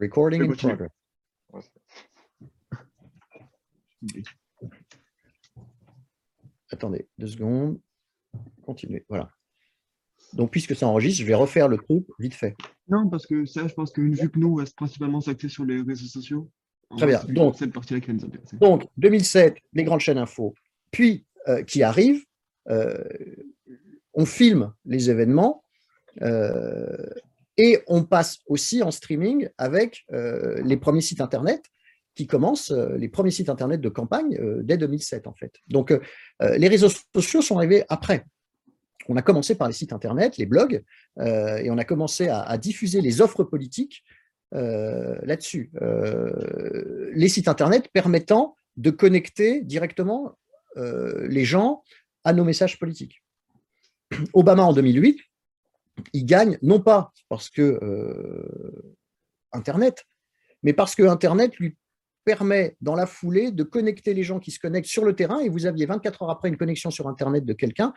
[0.00, 0.90] Recording in progress.
[6.70, 7.80] Attendez, deux secondes.
[8.64, 9.30] Continuez, voilà.
[10.34, 12.54] Donc, puisque ça enregistre, je vais refaire le truc vite fait.
[12.88, 15.64] Non, parce que ça, je pense qu'une vue que nous, on va principalement s'axer sur
[15.64, 16.50] les réseaux sociaux.
[16.96, 17.20] Très bien.
[17.20, 18.56] C'est Donc- cette partie-là qui va nous intéresser.
[18.58, 20.54] Donc, 2007, les grandes chaînes info,
[20.90, 22.24] puis euh, qui arrivent,
[22.68, 23.02] euh,
[24.12, 25.64] on filme les événements
[26.22, 27.08] euh,
[27.58, 31.64] et on passe aussi en streaming avec euh, les premiers sites Internet
[32.14, 35.52] qui commencent, euh, les premiers sites Internet de campagne euh, dès 2007 en fait.
[35.66, 35.92] Donc,
[36.40, 38.24] les réseaux sociaux sont arrivés après.
[39.08, 40.84] On a commencé par les sites Internet, les blogs,
[41.18, 44.04] et on a commencé à, à diffuser les offres politiques
[44.52, 45.72] là-dessus.
[47.14, 50.38] Les sites Internet permettant de connecter directement
[50.76, 51.82] les gens
[52.22, 53.22] à nos messages politiques.
[54.34, 55.18] Obama en 2008,
[56.12, 58.96] il gagne non pas parce que euh,
[59.52, 60.04] Internet,
[60.62, 61.76] mais parce que Internet lui
[62.24, 65.48] permet dans la foulée de connecter les gens qui se connectent sur le terrain et
[65.48, 67.94] vous aviez 24 heures après une connexion sur Internet de quelqu'un,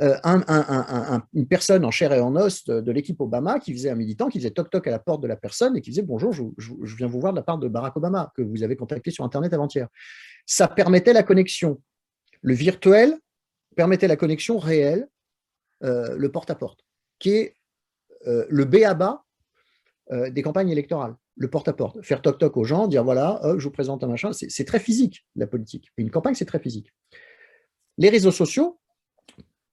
[0.00, 3.60] euh, un- un- un- un- une personne en chair et en os de, l'équipe Obama
[3.60, 5.90] qui faisait un militant, qui faisait toc-toc à la porte de la personne et qui
[5.90, 8.74] disait bonjour, je viens vous voir de la part de Barack Obama, que vous avez
[8.74, 9.86] contacté sur Internet avant-hier.
[10.44, 11.80] Ça permettait la connexion.
[12.42, 13.16] Le virtuel
[13.76, 15.06] permettait la connexion réelle,
[15.84, 16.80] euh, le porte-à-porte,
[17.18, 17.56] qui est
[18.26, 19.24] euh, le B à bas
[20.10, 22.02] euh, des campagnes électorales, le porte-à-porte.
[22.02, 25.26] Faire toc-toc aux gens, dire voilà, hop, je vous présente un machin, c'est très physique,
[25.36, 25.90] la politique.
[25.96, 26.92] Une campagne, c'est très physique.
[27.98, 28.78] Les réseaux sociaux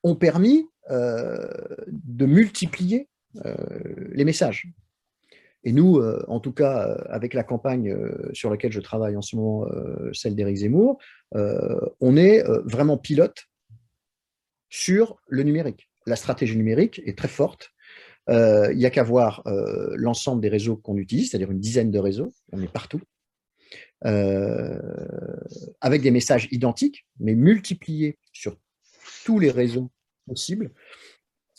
[0.04, 1.48] ont permis euh,
[1.88, 3.10] de multiplier
[3.46, 3.56] euh,
[4.12, 4.68] les messages.
[5.64, 9.16] Et nous, euh, en tout cas, euh, avec la campagne euh, sur laquelle je travaille
[9.16, 11.00] en ce moment, euh, celle d'Éric Zemmour,
[11.36, 13.46] euh, on est euh, vraiment pilote
[14.70, 15.90] sur le numérique.
[16.06, 17.72] La stratégie numérique est très forte.
[18.30, 21.92] Euh, Il n'y a qu'à voir euh, l'ensemble des réseaux qu'on utilise, c'est-à-dire une dizaine
[21.92, 23.02] de réseaux, on est partout,
[24.06, 24.80] euh,
[25.82, 28.58] avec des messages identiques, mais multipliés sur
[29.26, 29.92] tous les réseaux
[30.28, 30.72] possibles.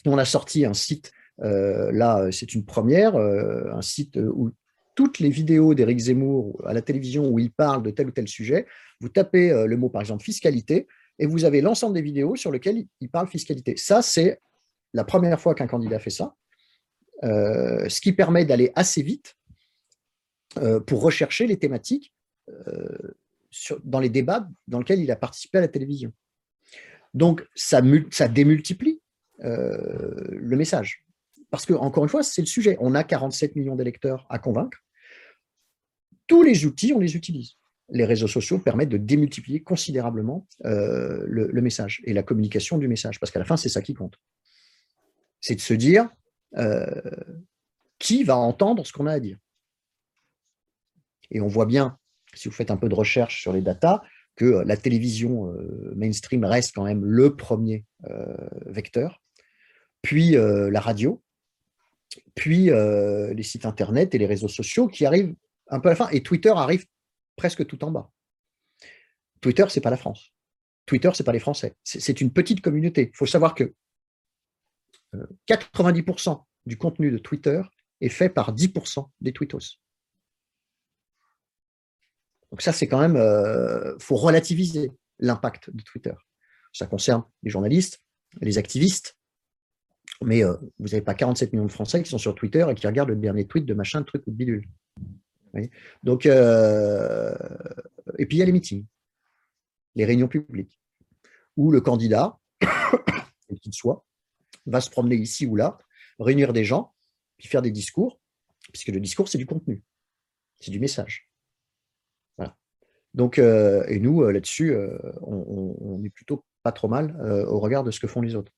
[0.05, 4.53] On a sorti un site, là c'est une première, un site où
[4.95, 8.29] toutes les vidéos d'Éric Zemmour à la télévision où il parle de tel ou tel
[8.29, 8.67] sujet,
[9.01, 10.87] vous tapez le mot par exemple fiscalité
[11.19, 13.77] et vous avez l'ensemble des vidéos sur lesquelles il- parle fiscalité.
[13.77, 14.41] Ça, c'est
[14.93, 16.34] la première fois qu'un candidat fait ça,
[17.25, 19.37] euh, ce qui permet d'aller assez vite
[20.59, 22.12] euh, pour rechercher les thématiques
[22.50, 23.15] euh,
[23.84, 26.12] dans les débats dans lesquels il a participé à la télévision.
[27.15, 29.00] Donc, ça, ça démultiplie
[29.38, 31.05] le message.
[31.50, 32.76] Parce que, encore une fois, c'est le sujet.
[32.81, 34.78] On a 47 millions d'électeurs à convaincre.
[36.26, 37.56] Tous les outils, on les utilise.
[37.89, 43.21] Les réseaux sociaux permettent de démultiplier considérablement euh, le, message et la communication du message.
[43.21, 44.19] Parce qu'à la fin, c'est ça qui compte.
[45.41, 46.09] C'est de se dire
[46.57, 47.01] euh,
[47.99, 49.39] qui va entendre ce qu'on a à dire.
[51.31, 51.99] Et on voit bien,
[52.35, 54.03] si vous faites un peu de recherche sur les datas,
[54.35, 55.55] que euh, la télévision
[55.95, 57.85] mainstream reste quand même le premier
[58.67, 59.23] vecteur,
[60.03, 61.23] puis la radio,
[62.35, 65.35] puis les sites internet et les réseaux sociaux qui arrivent
[65.69, 66.87] un peu à la fin, et Twitter arrive
[67.37, 68.11] presque tout en bas.
[69.41, 70.33] Twitter, c'est pas la France.
[70.87, 71.77] Twitter, c'est pas les Français.
[71.85, 73.11] C'est une petite communauté.
[73.13, 73.75] Il faut savoir que
[75.15, 77.61] euh, 90% du contenu de Twitter
[78.01, 79.79] est fait par 10% des tweetos.
[82.51, 86.15] Donc ça, c'est quand même, euh, faut relativiser l'impact de Twitter.
[86.73, 88.03] Ça concerne les journalistes,
[88.41, 89.17] les activistes,
[90.23, 92.87] mais euh, vous n'avez pas 47 millions de Français qui sont sur Twitter et qui
[92.87, 94.69] regardent le dernier tweet de machin, truc ou de bidule.
[96.03, 97.34] Donc, euh,
[98.19, 98.87] et puis il y a les meetings,
[99.95, 100.81] les réunions publiques,
[101.57, 104.05] où le candidat, quel qu'il soit,
[104.67, 105.79] va se promener ici ou là,
[106.19, 106.95] réunir des gens,
[107.39, 108.21] puis faire des discours,
[108.73, 109.83] puisque le discours, c'est du contenu,
[110.61, 111.31] c'est du message.
[112.37, 112.56] Voilà.
[113.15, 114.77] Donc, euh, et nous, euh, là-dessus,
[115.23, 117.17] on, on- est plutôt pas trop mal
[117.49, 118.53] au regard de ce que font les autres.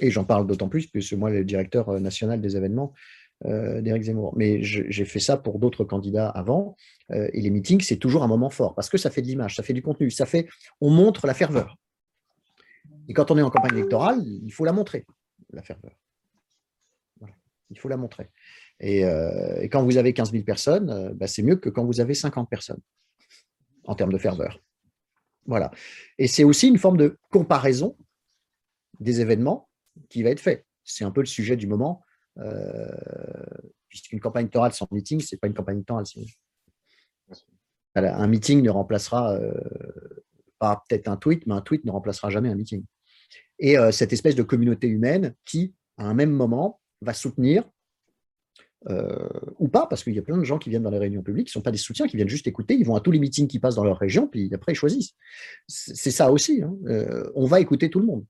[0.00, 2.94] Et j'en parle d'autant plus que c'est moi le directeur national des événements
[3.44, 4.34] euh, d'Éric Zemmour.
[4.36, 6.76] Mais j'ai fait ça pour d'autres candidats avant.
[7.10, 9.56] euh, et les meetings, c'est toujours un moment fort parce que ça fait de l'image,
[9.56, 10.48] ça fait du contenu, ça fait,
[10.80, 11.76] on montre la ferveur.
[13.08, 15.06] Et quand on est en campagne électorale, il faut la montrer,
[15.52, 15.92] la ferveur.
[17.70, 18.30] Il faut la montrer.
[18.80, 22.00] Et, euh, quand vous avez 15 000 personnes, euh, bah, c'est mieux que quand vous
[22.00, 22.80] avez 50 personnes
[23.84, 24.60] en termes de ferveur.
[25.46, 25.70] Voilà.
[26.18, 27.96] Et c'est aussi une forme de comparaison
[29.00, 29.68] des événements
[30.08, 30.66] qui va être fait.
[30.84, 32.02] C'est un peu le sujet du moment,
[33.88, 35.82] puisqu'une campagne électorale sans meeting, c'est pas une campagne
[37.94, 39.52] Voilà, Un meeting ne remplacera euh,
[40.58, 42.84] pas peut-être un tweet, mais un tweet ne remplacera jamais un meeting.
[43.58, 47.64] Et euh, cette espèce de communauté humaine qui, à un même moment, va soutenir
[49.58, 51.48] ou pas, parce qu'il y a plein de gens qui viennent dans les réunions publiques,
[51.48, 53.18] qui ne sont pas des soutiens, qui viennent juste écouter, ils vont à tous les
[53.18, 55.14] meetings qui passent dans leur région, puis après ils choisissent.
[55.66, 56.74] C'est ça aussi, hein.
[57.34, 58.24] on va écouter tout le monde.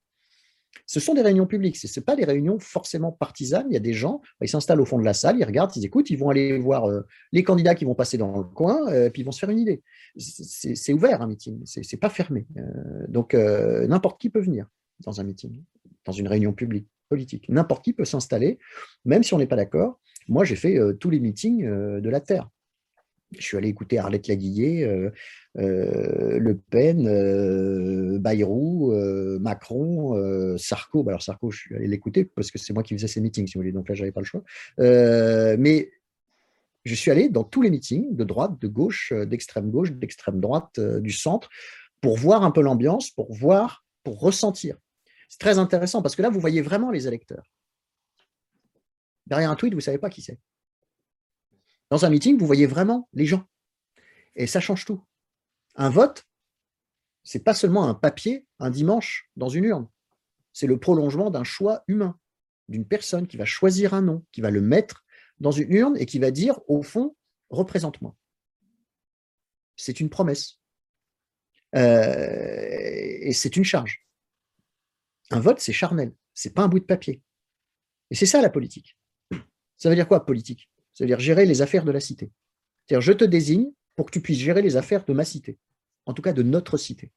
[0.87, 3.67] Ce sont des réunions publiques, ce n'est pas des réunions forcément partisanes.
[3.71, 5.85] Il y a des gens, ils s'installent au fond de la salle, ils regardent, ils
[5.85, 7.03] écoutent, ils vont aller voir euh,
[7.33, 9.59] les candidats qui vont passer dans le coin, euh, puis ils vont se faire une
[9.59, 9.83] idée.
[10.17, 12.47] C'est ouvert un meeting, ce n'est pas fermé.
[12.57, 14.67] Euh, donc n'importe qui peut venir
[15.01, 15.63] dans un meeting,
[16.05, 17.49] dans une réunion publique, politique.
[17.49, 18.59] N'importe qui peut s'installer,
[19.05, 20.01] même si on n'est pas d'accord.
[20.29, 22.49] Moi, j'ai fait tous les meetings de la Terre.
[23.37, 25.11] Je suis allé écouter Arlette Laguillet, euh,
[25.59, 28.93] euh, Le Pen, euh, Bayrou,
[29.41, 31.03] Macron, Sarko.
[31.03, 33.47] Bah, alors Sarko, je suis allé l'écouter parce que c'est moi qui faisais ces meetings,
[33.47, 34.43] si vous voulez, donc là, je n'avais pas le choix.
[34.79, 35.91] mais
[36.85, 40.81] je suis allé dans tous les meetings, de droite, de gauche, d'extrême gauche, d'extrême droite,
[40.81, 41.51] du centre,
[42.01, 44.77] pour voir un peu l'ambiance, pour voir, pour ressentir.
[45.29, 47.45] C'est très intéressant parce que là, vous voyez vraiment les électeurs.
[49.27, 50.39] Derrière un tweet, vous ne savez pas qui c'est.
[51.91, 53.45] Dans un meeting, vous voyez vraiment les gens.
[54.35, 55.03] Et ça change tout.
[55.75, 56.27] Un vote,
[57.23, 59.89] c'est pas seulement un papier un dimanche dans une urne.
[60.53, 62.19] C'est le prolongement d'un choix humain,
[62.69, 65.05] d'une personne qui va choisir un nom, qui va le mettre
[65.39, 67.17] dans une urne et qui va dire, au fond,
[67.51, 68.17] représente-moi.
[69.77, 70.59] C'est une promesse.
[71.77, 74.05] Euh, et c'est une charge.
[75.31, 76.13] Un vote, c'est charnel.
[76.35, 77.23] C'est pas un bout de papier.
[78.11, 78.97] Et c'est ça la politique.
[79.77, 80.69] Ça veut dire quoi, politique?
[80.99, 82.33] C'est-à-dire gérer les affaires de la cité.
[82.85, 85.57] C'est-à-dire, je te désigne pour que tu puisses gérer les affaires de ma cité,
[86.07, 87.13] en tout cas de notre cité.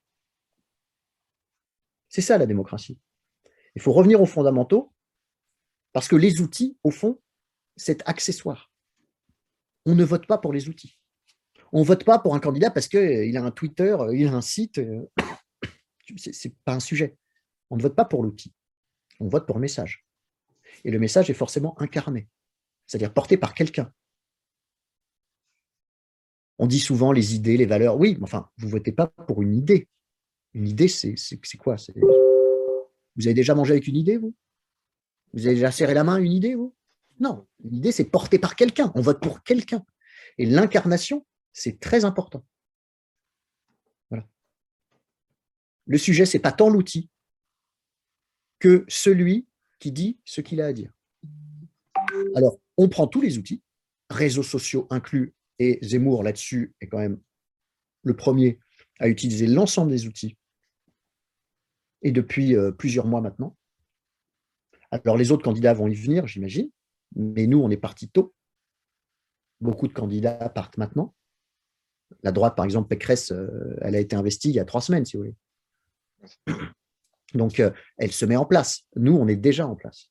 [2.07, 2.99] C'est ça la démocratie.
[3.73, 4.93] Il faut revenir aux fondamentaux,
[5.93, 7.19] parce que les outils, au fond,
[7.75, 8.71] c'est accessoire.
[9.87, 10.99] On ne vote pas pour les outils.
[11.73, 14.41] On ne vote pas pour un candidat parce qu'il a un Twitter, il a un
[14.41, 14.79] site.
[16.17, 17.17] Ce n'est pas un sujet.
[17.71, 18.53] On ne vote pas pour l'outil.
[19.19, 20.05] On vote pour le message.
[20.83, 22.29] Et le message est forcément incarné
[22.91, 23.89] c'est-à-dire porté par quelqu'un.
[26.59, 27.97] On dit souvent les idées, les valeurs.
[27.97, 29.87] Oui, mais enfin, vous ne votez pas pour une idée.
[30.53, 31.15] Une idée, c'est
[31.57, 31.77] quoi?
[33.15, 34.35] Vous avez déjà mangé avec une idée, vous?
[35.31, 36.75] Vous avez déjà serré la main à une idée, vous?
[37.21, 38.91] Non, une idée, c'est porté par quelqu'un.
[38.93, 39.85] On vote pour quelqu'un.
[40.37, 42.45] Et l'incarnation, c'est très important.
[44.09, 44.27] Voilà.
[45.85, 47.09] Le sujet, c'est pas tant l'outil
[48.59, 49.47] que celui
[49.79, 50.91] qui dit ce qu'il a à dire.
[52.35, 53.61] Alors, on prend tous les outils,
[54.09, 57.21] réseaux sociaux inclus, et Zemmour là-dessus est quand même
[58.01, 58.59] le premier
[58.99, 60.35] à utiliser l'ensemble des outils,
[62.01, 63.55] et depuis euh, plusieurs mois maintenant.
[64.91, 66.71] Alors les autres candidats vont y venir, j'imagine,
[67.15, 68.33] mais nous, on est parti tôt.
[69.59, 71.13] Beaucoup de candidats partent maintenant.
[72.23, 75.05] La droite, par exemple, Pécresse, euh, elle a été investie il y a trois semaines,
[75.05, 75.35] si vous voulez.
[77.35, 78.87] Donc, euh, elle se met en place.
[78.95, 80.09] Nous, on est déjà en place.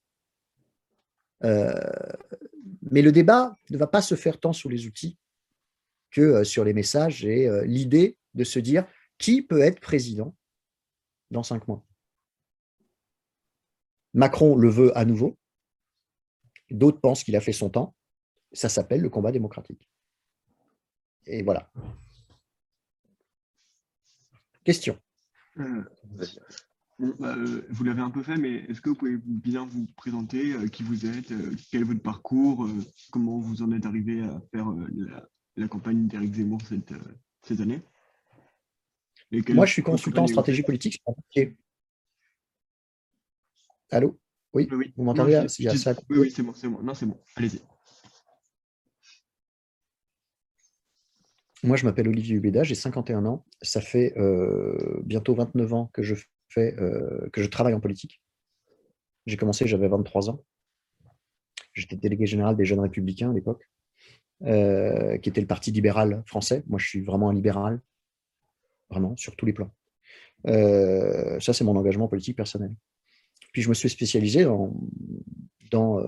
[2.91, 5.17] Mais le débat ne va pas se faire tant sur les outils
[6.11, 8.87] que euh, sur les messages et euh, l'idée de se dire
[9.19, 10.35] qui peut être président
[11.31, 11.85] dans cinq mois.
[14.13, 15.39] Macron le veut à nouveau.
[16.71, 17.95] D'autres pensent qu'il a fait son temps.
[18.53, 19.89] Ça s'appelle le combat démocratique.
[21.27, 21.71] Et voilà.
[24.65, 24.99] Question.
[25.59, 25.85] Euh,
[27.03, 30.67] euh, vous l'avez un peu fait, mais est-ce que vous pouvez bien vous présenter euh,
[30.67, 32.69] qui vous êtes, euh, quel est votre parcours,
[33.11, 34.67] comment vous en êtes arrivé à faire
[35.57, 36.93] la, campagne d'Éric Zemmour cette,
[37.43, 37.81] cette année?
[39.51, 41.03] Moi, je suis consultant en stratégie politique.
[43.91, 44.19] Allô?
[44.53, 46.83] Oui, oui, vous m'entendez Oui, oui c'est bon, c'est bon.
[46.83, 47.19] Non, c'est bon.
[47.37, 47.61] Allez-y.
[51.63, 53.47] Moi, je m'appelle Olivier Hubeda, j'ai 51 ans.
[53.63, 54.15] Ça fait
[55.05, 56.17] bientôt 29 ans que je
[56.51, 58.21] fait, euh, que je travaille en politique.
[59.27, 60.45] J'ai commencé, j'avais 23 ans.
[61.73, 63.69] J'étais délégué général des Jeunes Républicains à l'époque,
[64.43, 66.63] euh, qui était le parti libéral français.
[66.67, 67.81] Moi, je suis vraiment un libéral,
[68.91, 69.71] vraiment, sur tous les plans.
[70.47, 72.75] Euh, ça, c'est mon engagement politique personnel.
[73.53, 74.75] Puis, je me suis spécialisé dans,
[75.71, 76.01] dans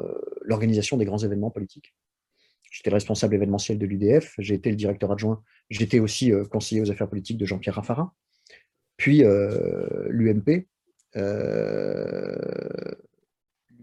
[0.42, 1.94] l'organisation des grands événements politiques.
[2.70, 7.08] J'étais responsable événementiel de l'UDF, j'ai été le directeur adjoint, j'étais aussi conseiller aux affaires
[7.08, 8.12] politiques de Jean-Pierre Raffarin,
[8.96, 10.66] puis euh, l'UMP,
[11.16, 12.37] euh,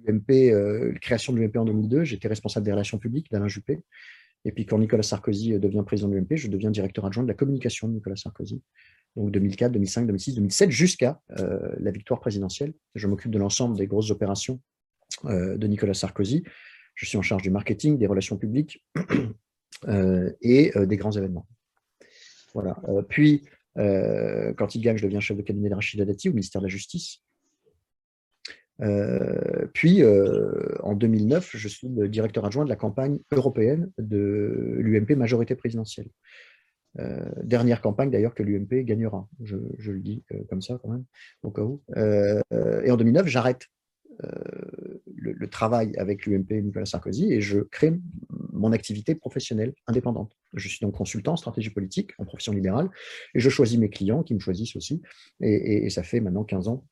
[0.05, 3.81] l'UMP, euh, création de l'UMP en 2002, j'étais responsable des relations publiques d'Alain Juppé.
[4.45, 7.33] Et puis quand Nicolas Sarkozy devient président de l'UMP, je deviens directeur adjoint de la
[7.33, 8.61] communication de Nicolas Sarkozy.
[9.17, 12.73] Donc 2004, 2005, 2006, 2007, jusqu'à la victoire présidentielle.
[12.95, 14.61] Je m'occupe de l'ensemble des grosses opérations
[15.25, 16.43] de Nicolas Sarkozy.
[16.95, 18.81] Je suis en charge du marketing, des relations publiques
[20.41, 21.45] et des grands événements.
[22.53, 22.81] Voilà.
[23.09, 23.43] puis
[23.79, 26.67] euh, quand il gagne, je deviens chef de cabinet de Rachida Dati au ministère de
[26.67, 27.21] la Justice.
[29.73, 30.03] puis,
[30.83, 36.07] en 2009, je suis le directeur adjoint de la campagne européenne de l'UMP majorité présidentielle.
[37.43, 39.57] dernière campagne d'ailleurs que l'UMP gagnera, je,
[39.91, 41.03] le dis comme ça quand même,
[41.43, 41.81] au cas où.
[41.97, 43.67] et en 2009, j'arrête
[45.15, 47.93] le, travail avec l'UMP Nicolas Sarkozy et je crée
[48.59, 50.31] mon activité professionnelle indépendante.
[50.53, 52.89] Je suis donc consultant en stratégie politique, en profession libérale,
[53.33, 55.01] et je choisis mes clients qui me choisissent aussi.
[55.41, 56.85] Et, ça fait maintenant 15 ans,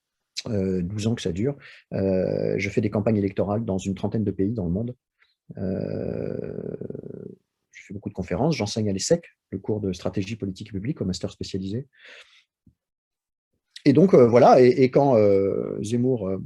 [0.45, 1.55] 12 ans que ça dure.
[1.91, 4.95] je fais des campagnes électorales dans une trentaine de pays dans le monde.
[5.55, 5.61] je
[7.71, 11.05] fais beaucoup de conférences, j'enseigne à l'ESSEC, le cours de stratégie politique et publique au
[11.05, 11.87] master spécialisé.
[13.85, 15.15] Et donc, voilà, et, quand
[15.81, 16.39] Zemmour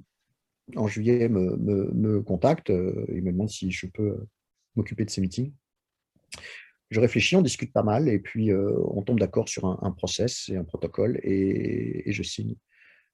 [0.76, 4.28] en juillet, me, contacte euh, et me demande si je peux euh,
[4.76, 5.54] m'occuper de ces meetings.
[6.90, 10.50] Je réfléchis, on discute pas mal, et puis euh, on tombe d'accord sur un, process
[10.50, 12.56] et un protocole, et, je signe.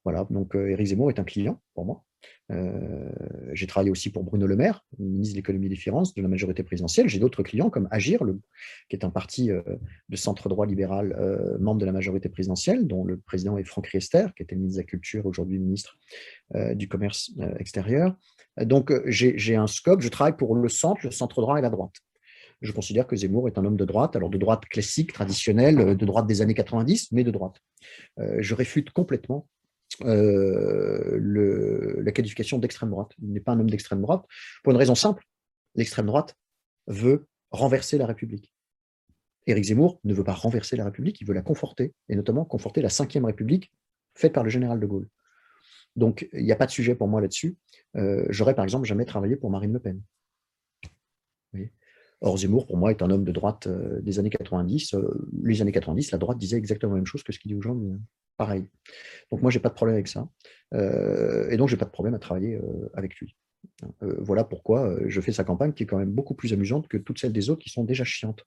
[0.03, 2.03] Voilà, donc Éric Zemmour est un client pour moi.
[2.49, 3.09] Euh,
[3.51, 6.27] j'ai travaillé aussi pour Bruno Le Maire, ministre de l'économie et des finances de la
[6.27, 7.09] majorité présidentielle.
[7.09, 8.21] J'ai d'autres clients comme Agir,
[8.89, 9.61] qui est un parti euh,
[10.09, 14.27] de centre-droit libéral, euh, membre de la majorité présidentielle, dont le président est Franck Riester,
[14.35, 15.97] qui était ministre de la Culture, aujourd'hui ministre
[16.75, 18.15] du Commerce extérieur.
[18.61, 21.93] Donc j'ai un scope, je travaille pour le centre, le centre-droit et la droite.
[22.61, 26.05] Je considère que Zemmour est un homme de droite, alors de droite classique, traditionnelle, de
[26.05, 27.57] droite des années 90, mais de droite.
[28.17, 29.47] je réfute complètement
[30.03, 33.11] euh, la qualification d'extrême droite.
[33.21, 34.25] Il n'est pas un homme d'extrême droite,
[34.63, 35.23] pour une raison simple.
[35.75, 36.35] L'extrême droite
[36.87, 38.51] veut renverser la République.
[39.47, 42.81] Éric Zemmour ne veut pas renverser la République, il veut la conforter, et notamment conforter
[42.81, 43.71] la Ve République
[44.13, 45.07] faite par le général de Gaulle.
[45.97, 47.57] Donc, il n'y a pas de sujet pour moi là-dessus.
[47.95, 50.01] Euh, J'aurais, par exemple, jamais travaillé pour Marine Le Pen.
[52.21, 54.95] Or, Zemmour, pour moi, est un homme de droite euh, des années 90.
[54.95, 57.57] Euh, les années 90, la droite disait exactement la même chose que ce qu'il dit
[57.57, 57.91] aujourd'hui.
[57.91, 57.99] Hein
[58.37, 58.65] pareil.
[59.31, 60.29] Donc moi, j'ai pas de problème avec ça.
[60.71, 62.61] Et donc, j'ai pas de problème à travailler
[62.93, 63.35] avec lui.
[64.01, 67.17] Voilà pourquoi je fais sa campagne qui est quand même beaucoup plus amusante que toutes
[67.17, 68.45] celles des autres qui sont déjà chiantes.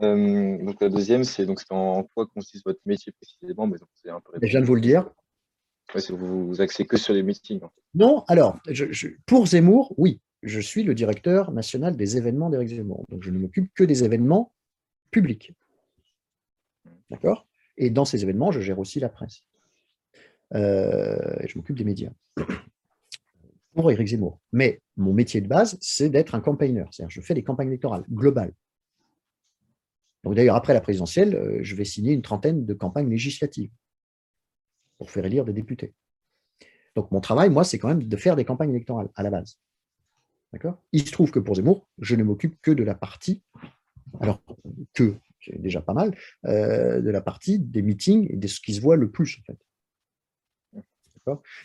[0.00, 3.76] Donc la deuxième, c'est donc en, quoi consiste votre métier précisément mais
[4.10, 5.10] un peu Je viens de vous le dire.
[6.10, 7.60] vous vous axez que sur les meetings.
[7.94, 8.58] Non, alors,
[9.26, 13.04] pour Zemmour, oui, je suis le directeur national des événements d'Éric Zemmour.
[13.08, 14.52] Donc je ne m'occupe que des événements
[15.10, 15.52] publics.
[17.10, 17.46] D'accord?
[17.76, 19.42] Et dans ces événements, je gère aussi la presse.
[20.54, 22.10] Euh, je m'occupe des médias
[23.74, 24.38] pour Éric Zemmour.
[24.52, 26.84] Mais mon métier de base, c'est d'être un campaigner.
[26.90, 28.52] C'est-à-dire, je fais des campagnes électorales globales.
[30.24, 33.70] Donc d'ailleurs, après la présidentielle, euh, je vais signer une trentaine de campagnes législatives
[34.98, 35.94] pour faire élire des députés.
[36.96, 39.58] Donc mon travail, moi, c'est quand même de faire des campagnes électorales à la base.
[40.52, 40.82] D'accord?
[40.92, 43.42] Il se trouve que pour Zemmour, je ne m'occupe que de la partie,
[44.20, 44.40] alors
[44.92, 45.14] que
[45.44, 46.16] c'est déjà pas mal,
[46.46, 49.42] euh, de la partie des meetings et de ce qui se voit le plus, en
[49.44, 49.58] fait.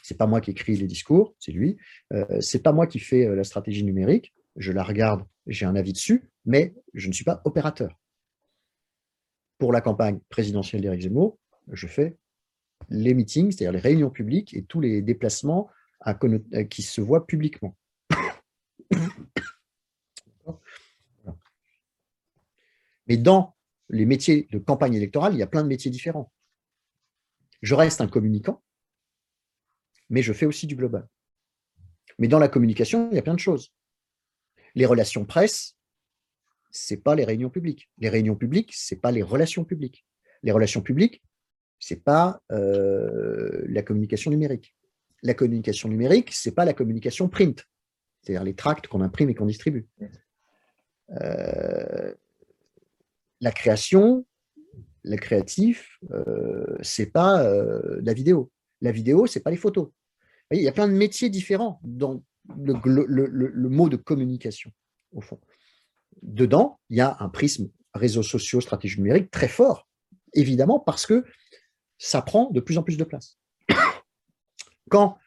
[0.04, 1.78] C'est pas moi qui écris les discours, c'est lui.
[2.14, 4.34] Euh, c'est pas moi qui fais euh, la stratégie numérique.
[4.56, 8.00] Je la regarde, j'ai un avis dessus, mais je ne suis pas opérateur.
[9.60, 11.38] Pour la campagne présidentielle d'Éric Zemmour,
[11.72, 12.18] je fais
[12.90, 15.70] les meetings, c'est-à-dire les réunions publiques et tous les déplacements
[16.70, 17.78] qui se voient publiquement.
[23.08, 23.56] Mais dans
[23.90, 26.32] les métiers de campagne électorale, il y a plein de métiers différents.
[27.62, 28.64] Je reste un communicant,
[30.10, 31.08] mais je fais aussi du global.
[32.18, 33.74] Mais dans la communication, il y a plein de choses.
[34.76, 35.76] Les relations presse,
[36.72, 37.90] ce n'est pas les réunions publiques.
[37.98, 40.06] Les réunions publiques, ce n'est pas les relations publiques.
[40.44, 41.22] Les relations publiques,
[41.80, 44.76] ce n'est pas euh, la communication numérique.
[45.24, 47.66] La communication numérique, ce n'est pas la communication print,
[48.22, 49.88] c'est-à-dire les tracts qu'on imprime et qu'on distribue.
[51.22, 52.14] Euh,
[53.42, 54.26] la création,
[55.04, 58.52] le créatif, euh, c'est pas euh, la vidéo.
[58.82, 59.90] La vidéo, c'est pas les photos.
[60.52, 62.24] il y a plein de métiers différents dans
[62.58, 64.72] le, mot de communication,
[65.12, 65.40] au fond.
[66.22, 69.88] Dedans, il y a un prisme réseaux sociaux, stratégie numérique très fort,
[70.34, 71.26] évidemment, parce que
[71.98, 73.38] ça prend de plus en plus de place.
[74.90, 75.18] Quand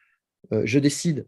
[0.51, 1.27] euh, je décide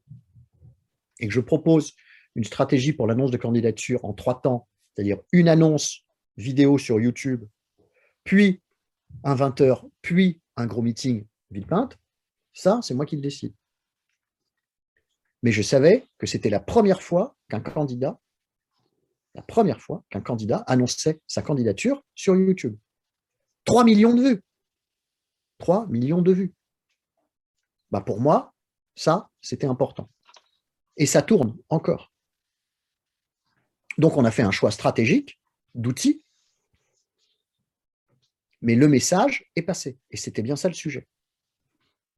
[1.20, 1.94] et que je propose
[2.36, 6.06] une stratégie pour l'annonce de candidature en trois temps, c'est-à-dire une annonce
[6.38, 7.46] vidéo sur YouTube,
[8.24, 8.62] puis
[9.24, 11.98] un 20h, puis un gros meeting Villepinte,
[12.54, 13.54] ça, c'est moi qui le décide.
[15.44, 18.20] Mais je savais que c'était la première fois qu'un candidat,
[19.36, 22.76] la première fois qu'un candidat annonçait sa candidature sur YouTube.
[23.66, 24.44] 3 millions de vues.
[25.60, 26.54] 3 millions de vues.
[27.92, 28.56] Bah pour moi,
[28.96, 30.10] ça, c'était important.
[30.98, 32.12] Et ça tourne encore.
[33.98, 35.40] Donc on a fait un choix stratégique
[35.76, 36.26] d'outils
[38.66, 40.00] mais le message est passé.
[40.10, 41.08] Et c'était bien ça le sujet.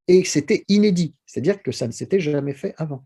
[0.08, 3.06] Et c'était inédit, c'est-à-dire que ça ne s'était jamais fait avant.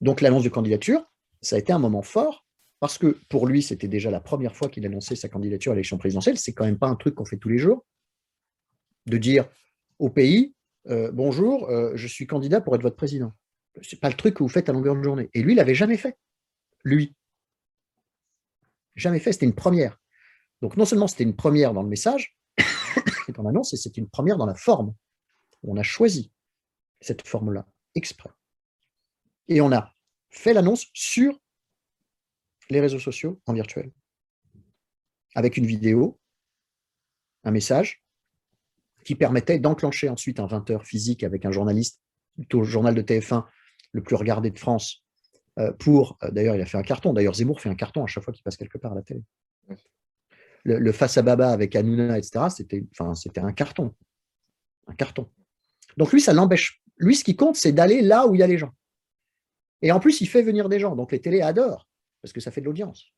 [0.00, 1.04] Donc l'annonce de candidature,
[1.40, 2.44] ça a été un moment fort,
[2.80, 5.98] parce que pour lui, c'était déjà la première fois qu'il annonçait sa candidature à l'élection
[5.98, 6.38] présidentielle.
[6.38, 7.84] C'est quand même pas un truc qu'on fait tous les jours,
[9.06, 9.48] de dire
[9.98, 10.54] au pays,
[10.88, 13.32] euh, bonjour, euh, je suis candidat pour être votre président.
[13.82, 15.28] Ce n'est pas le truc que vous faites à longueur de journée.
[15.34, 16.16] Et lui, il l'avait jamais fait.
[16.84, 17.14] Lui.
[18.94, 19.98] Jamais fait, c'était une première.
[20.60, 22.36] Donc non seulement c'était une première dans le message
[23.28, 24.94] et dans l'annonce, c'est une première dans la forme.
[25.62, 26.32] On a choisi
[27.00, 28.30] cette forme-là, exprès.
[29.48, 29.92] Et on a
[30.30, 31.40] fait l'annonce sur
[32.70, 33.90] les réseaux sociaux en virtuel,
[35.34, 36.18] avec une vidéo,
[37.44, 38.04] un message,
[39.04, 42.02] qui permettait d'enclencher ensuite un 20h physique avec un journaliste,
[42.34, 43.44] plutôt journal de TF1
[43.92, 45.02] le plus regardé de France,
[45.58, 48.06] euh, pour, euh, d'ailleurs il a fait un carton, d'ailleurs Zemmour fait un carton à
[48.06, 49.22] chaque fois qu'il passe quelque part à la télé.
[50.64, 53.94] Le, face à Baba avec Hanouna, etc., c'était un carton.
[54.86, 55.30] Un carton.
[55.96, 56.82] Donc lui, ça l'empêche.
[56.98, 58.74] Lui, ce qui compte, c'est d'aller là où il y a les gens.
[59.82, 60.96] Et en plus, il fait venir des gens.
[60.96, 61.88] Donc les télés adorent,
[62.22, 63.12] parce que ça fait de l'audience.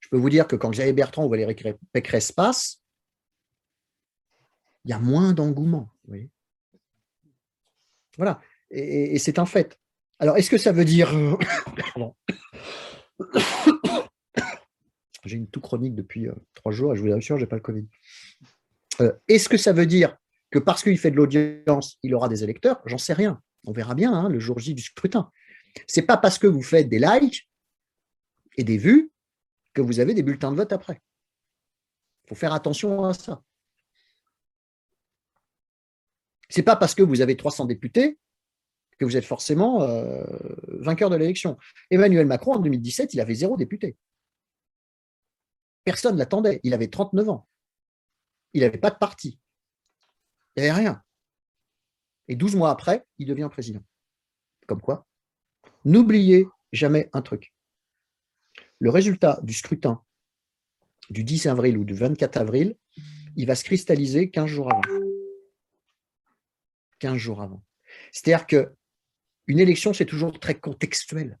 [0.00, 1.56] Je peux vous dire que quand Xavier Bertrand ou Valérie
[1.92, 2.82] Pécresse passe,
[4.84, 5.88] il y a moins d'engouement.
[8.18, 8.40] Voilà.
[8.70, 9.78] Et, c'est un fait.
[10.18, 11.10] Alors, est-ce que ça veut dire.
[15.24, 17.62] J'ai une toux chronique depuis euh, trois jours je vous assure, je n'ai pas le
[17.62, 17.86] Covid.
[19.00, 20.16] Euh, est-ce que ça veut dire
[20.50, 22.82] que parce qu'il fait de l'audience, il aura des électeurs?
[22.84, 23.40] J'en sais rien.
[23.66, 25.30] On verra bien hein, le jour J du scrutin.
[25.88, 27.48] Ce n'est pas parce que vous faites des likes
[28.56, 29.10] et des vues
[29.72, 31.02] que vous avez des bulletins de vote après.
[32.24, 33.42] Il faut faire attention à ça.
[36.48, 38.18] Ce n'est pas parce que vous avez 300 députés
[38.98, 40.24] que vous êtes forcément euh,
[40.68, 41.58] vainqueur de l'élection.
[41.90, 43.96] Emmanuel Macron, en 2017, il avait zéro député.
[45.84, 46.60] Personne ne l'attendait.
[46.62, 47.48] Il avait 39 ans.
[48.52, 49.40] Il n'avait pas de parti.
[50.56, 51.02] Il n'y avait rien.
[52.28, 53.82] Et 12 mois après, il devient président.
[54.66, 55.06] Comme quoi
[55.84, 57.52] N'oubliez jamais un truc.
[58.78, 60.02] Le résultat du scrutin
[61.10, 62.76] du 10 avril ou du 24 avril,
[63.36, 64.82] il va se cristalliser 15 jours avant.
[67.00, 67.62] 15 jours avant.
[68.12, 68.74] C'est-à-dire que
[69.46, 71.38] une élection, c'est toujours très contextuel.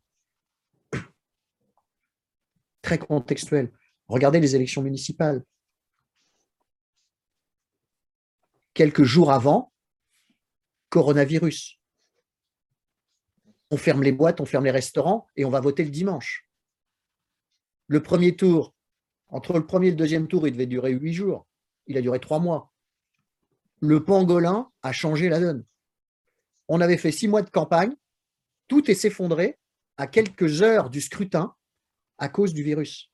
[2.82, 3.72] Très contextuel.
[4.08, 5.42] Regardez les élections municipales.
[8.74, 9.72] Quelques jours avant,
[10.94, 11.80] coronavirus.
[13.72, 16.48] On ferme les boîtes, on ferme les restaurants et on va voter le dimanche.
[17.88, 18.76] Le premier tour,
[19.26, 21.48] entre le premier et le deuxième tour, il devait durer huit jours.
[21.88, 22.72] Il a duré trois mois.
[23.80, 25.64] Le pangolin a changé la donne.
[26.68, 27.96] On avait fait six mois de campagne,
[28.68, 29.58] tout est s'effondré
[29.96, 31.56] à quelques heures du scrutin
[32.18, 33.10] à cause du virus.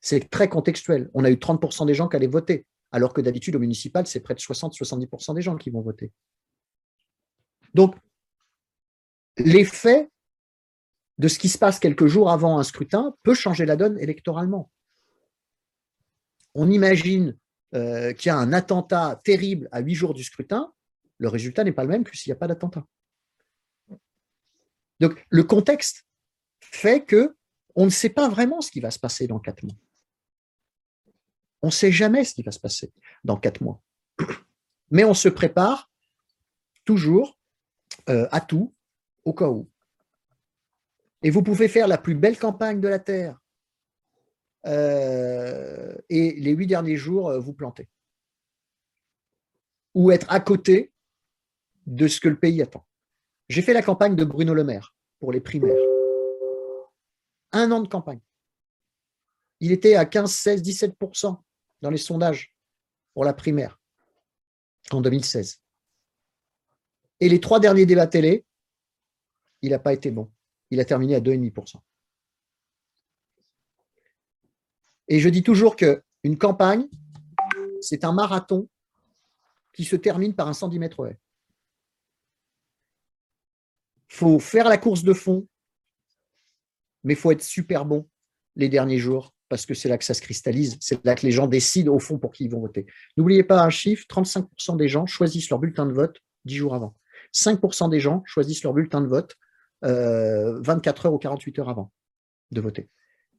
[0.00, 1.10] C'est très contextuel.
[1.14, 4.20] On a eu 30% des gens qui allaient voter, alors que d'habitude au municipal, c'est
[4.20, 6.12] près de 60-70% des gens qui vont voter.
[7.74, 7.96] Donc,
[9.36, 10.10] l'effet
[11.18, 14.70] de ce qui se passe quelques jours avant un scrutin peut changer la donne électoralement.
[16.54, 17.36] On imagine
[17.74, 20.72] euh, qu'il y a un attentat terrible à huit jours du scrutin,
[21.18, 22.84] le résultat n'est pas le même que s'il n'y a pas d'attentat.
[25.00, 26.06] Donc, le contexte
[26.60, 27.36] fait que
[27.74, 29.76] on ne sait pas vraiment ce qui va se passer dans quatre mois.
[31.62, 32.92] On ne sait jamais ce qui va se passer
[33.24, 33.82] dans quatre mois.
[34.90, 35.90] Mais on se prépare
[36.84, 37.38] toujours
[38.08, 38.74] euh, à tout,
[39.24, 39.68] au cas où.
[41.22, 43.40] Et vous pouvez faire la plus belle campagne de la Terre
[44.66, 47.88] euh, et les huit derniers jours, euh, vous planter.
[49.94, 50.92] Ou être à côté
[51.86, 52.86] de ce que le pays attend.
[53.48, 55.76] J'ai fait la campagne de Bruno Le Maire pour les primaires.
[57.52, 58.20] Un an de campagne.
[59.60, 61.40] Il était à 15, 16, 17%
[61.80, 62.54] dans les sondages
[63.12, 63.78] pour la primaire
[64.90, 65.63] en 2016.
[67.24, 68.44] Et les trois derniers débats télé,
[69.62, 70.30] il n'a pas été bon.
[70.70, 71.76] Il a terminé à 2,5%.
[75.08, 76.86] Et je dis toujours qu'une campagne,
[77.80, 78.68] c'est un marathon
[79.72, 81.18] qui se termine par un 110 mètres haies
[84.14, 85.48] faut faire la course de fond,
[87.02, 88.06] mais il faut être super bon
[88.54, 91.32] les derniers jours, parce que c'est là que ça se cristallise, c'est là que les
[91.32, 92.86] gens décident au fond pour qui ils vont voter.
[93.16, 96.94] N'oubliez pas un chiffre, 35% des gens choisissent leur bulletin de vote 10 jours avant.
[97.34, 99.36] 5% des gens choisissent leur bulletin de vote
[99.82, 101.92] 24 euh, heures ou 48 heures avant
[102.50, 102.88] de voter.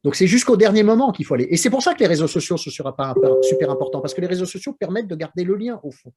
[0.04, 1.48] Donc c'est jusqu'au dernier moment qu'il faut aller.
[1.50, 4.46] Et c'est pour ça que les réseaux sociaux sont super importants, parce que les réseaux
[4.46, 6.12] sociaux permettent de garder le lien au fond.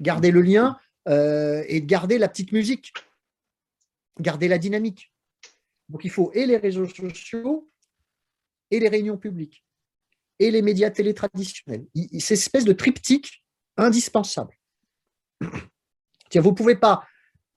[0.00, 2.92] Garder le lien, euh, et de garder la petite musique,
[4.20, 5.12] garder la dynamique.
[5.88, 7.68] Donc il faut et les réseaux sociaux
[8.70, 9.64] et les réunions publiques.
[10.38, 11.86] et les médias télé traditionnels.
[11.94, 13.44] C'est une espèce de triptyque
[13.76, 14.56] indispensable.
[16.34, 17.04] Vous ne pouvez pas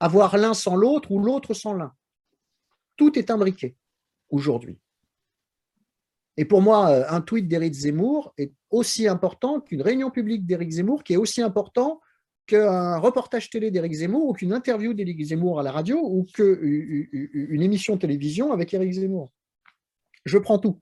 [0.00, 1.92] avoir l'un sans l'autre ou l'autre sans l'un.
[2.96, 3.76] Tout est imbriqué
[4.30, 4.78] aujourd'hui.
[6.36, 10.70] Et pour moi, euh, un tweet d'Éric Zemmour est aussi important qu'une réunion publique d'Éric
[10.70, 12.00] Zemmour, qui est aussi important
[12.46, 17.62] qu'un reportage télé d'Éric Zemmour ou qu'une interview d'Éric Zemmour à la radio ou qu'une
[17.62, 19.32] émission télévision avec Éric Zemmour.
[20.24, 20.80] Je prends tout.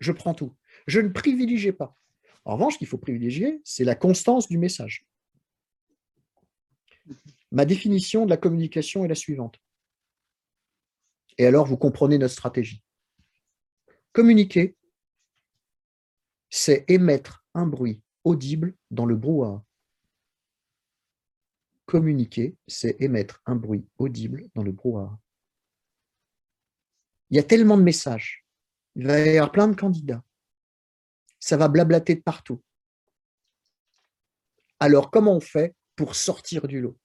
[0.00, 0.54] Je prends tout.
[0.86, 1.96] Je ne privilégie pas.
[2.44, 5.06] En revanche, ce qu'il faut privilégier, c'est la constance du message.
[7.52, 9.60] Ma définition de la communication est la suivante.
[11.36, 12.82] Et alors, vous comprenez notre stratégie.
[14.12, 14.74] Communiquer,
[16.48, 19.62] c'est émettre un bruit audible dans le brouhaha.
[21.84, 25.18] Communiquer, c'est émettre un bruit audible dans le brouhaha.
[27.28, 28.46] Il y a tellement de messages.
[28.94, 30.24] Il va y avoir plein de candidats.
[31.38, 32.62] Ça va blablater de partout.
[34.80, 36.98] Alors, comment on fait pour sortir du lot?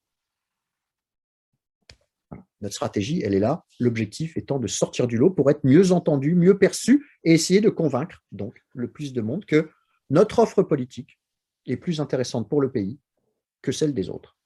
[2.61, 6.35] Notre stratégie, elle est là, l'objectif étant de sortir du lot pour être mieux entendu,
[6.35, 9.69] mieux perçu et essayer de convaincre donc le plus de monde que
[10.09, 11.19] notre offre politique
[11.65, 12.99] est plus intéressante pour le pays
[13.61, 14.37] que celle des autres.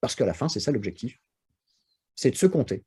[0.00, 1.18] Parce qu'à la fin, c'est ça l'objectif,
[2.14, 2.84] c'est de se compter.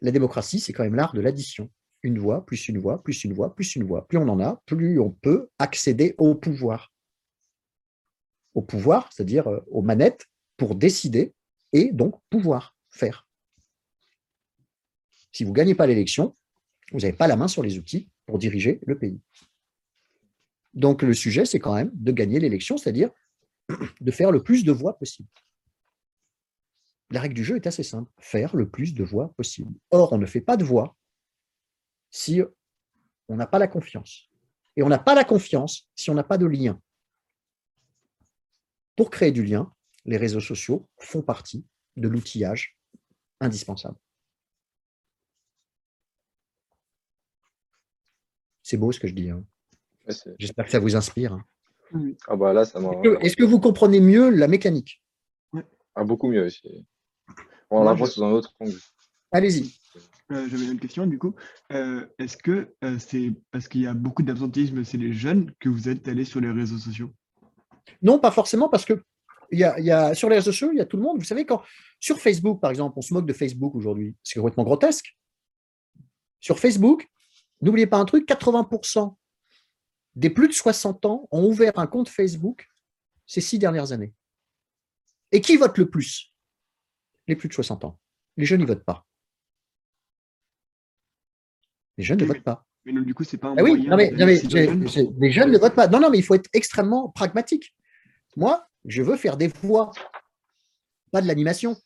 [0.00, 1.70] La démocratie, c'est quand même l'art de l'addition.
[2.02, 4.08] Une voix, plus une voix, plus une voix, plus une voix.
[4.08, 6.90] Plus on en a, plus on peut accéder au pouvoir.
[8.54, 11.34] Au pouvoir, c'est-à-dire euh, aux manettes, pour décider
[11.72, 13.26] et donc pouvoir faire.
[15.32, 16.36] Si vous ne gagnez pas l'élection,
[16.92, 19.20] vous n'avez pas la main sur les outils pour diriger le pays.
[20.74, 23.10] Donc le sujet, c'est quand même de gagner l'élection, c'est-à-dire
[24.00, 25.28] de faire le plus de voix possible.
[27.10, 29.74] La règle du jeu est assez simple, faire le plus de voix possible.
[29.90, 30.96] Or, on ne fait pas de voix
[32.10, 32.40] si
[33.28, 34.30] on n'a pas la confiance.
[34.76, 36.80] Et on n'a pas la confiance si on n'a pas de lien.
[38.94, 39.72] Pour créer du lien,
[40.04, 41.64] les réseaux sociaux font partie
[41.96, 42.76] de l'outillage
[43.40, 43.96] indispensable.
[48.62, 49.30] C'est beau ce que je dis.
[49.30, 49.44] Hein.
[50.38, 51.32] J'espère que ça vous inspire.
[51.32, 51.44] Hein.
[52.28, 52.78] Ah bah là, ça
[53.20, 55.02] Est-ce que, vous comprenez mieux la mécanique?
[55.94, 56.48] Ah, Beaucoup mieux.
[57.70, 58.78] On la sous un autre angle.
[59.32, 59.74] Allez-y.
[60.32, 61.34] Euh, j'avais une question du coup.
[61.72, 65.68] Euh, est-ce que euh, c'est parce qu'il y a beaucoup d'absentisme chez les jeunes que
[65.68, 67.12] vous êtes allé sur les réseaux sociaux?
[68.02, 69.02] Non, pas forcément, parce que
[69.52, 71.18] il y, a, sur les réseaux sociaux, il y a tout le monde.
[71.18, 71.62] Vous savez, quand
[71.98, 75.16] sur Facebook, par exemple, on se moque de Facebook aujourd'hui, c'est complètement grotesque.
[76.40, 77.08] Sur Facebook,
[77.60, 79.14] n'oubliez pas un truc 80%
[80.16, 82.68] des plus de 60 ans ont ouvert un compte Facebook
[83.26, 84.12] ces six dernières années.
[85.32, 86.34] Et qui vote le plus?
[87.28, 87.98] Les plus de 60 ans.
[88.36, 89.06] Les jeunes, ne votent pas.
[91.96, 92.66] Les jeunes ne votent pas.
[92.84, 95.86] Mais du coup, c'est pas un ah oui, non, mais, les jeunes ne votent pas.
[95.86, 97.74] Non, non, mais il faut être extrêmement pragmatique.
[98.36, 99.90] Moi, je veux faire des voix,
[101.10, 101.76] pas de l'animation.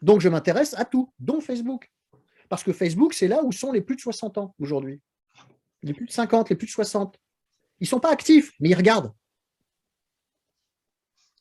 [0.00, 1.90] Donc, je m'intéresse à tout, dont Facebook.
[2.48, 5.00] Parce que Facebook, c'est là où sont les plus de 60 ans aujourd'hui.
[5.82, 7.18] Les plus de 50, les plus de 60.
[7.80, 9.12] Ils ne sont pas actifs, mais ils regardent.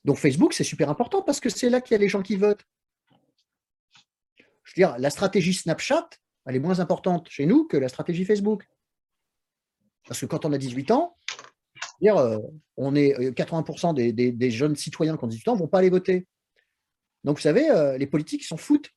[0.05, 2.35] Donc, Facebook, c'est super important parce que c'est là qu'il y a les gens qui
[2.35, 2.63] votent.
[4.63, 6.09] Je veux dire, la stratégie Snapchat,
[6.45, 8.67] elle est moins importante chez nous que la stratégie Facebook.
[10.07, 11.17] Parce que quand on a 18 ans,
[12.01, 12.37] dire, euh,
[12.77, 15.89] on est 80% euh, des, jeunes citoyens qui ont 18 ans ne vont pas aller
[15.89, 16.27] voter.
[17.23, 18.89] Donc, vous savez, euh, les politiques s'en foutent.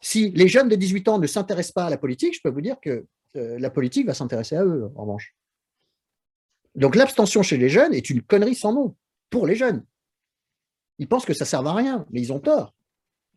[0.00, 2.60] Si les jeunes de 18 ans ne s'intéressent pas à la politique, je peux vous
[2.60, 5.34] dire que la politique va s'intéresser à eux, en revanche.
[6.74, 8.96] Donc, l'abstention chez les jeunes est une connerie sans nom,
[9.30, 9.86] pour les jeunes.
[10.98, 12.74] Ils pensent que ça ne sert à rien, mais ils ont tort.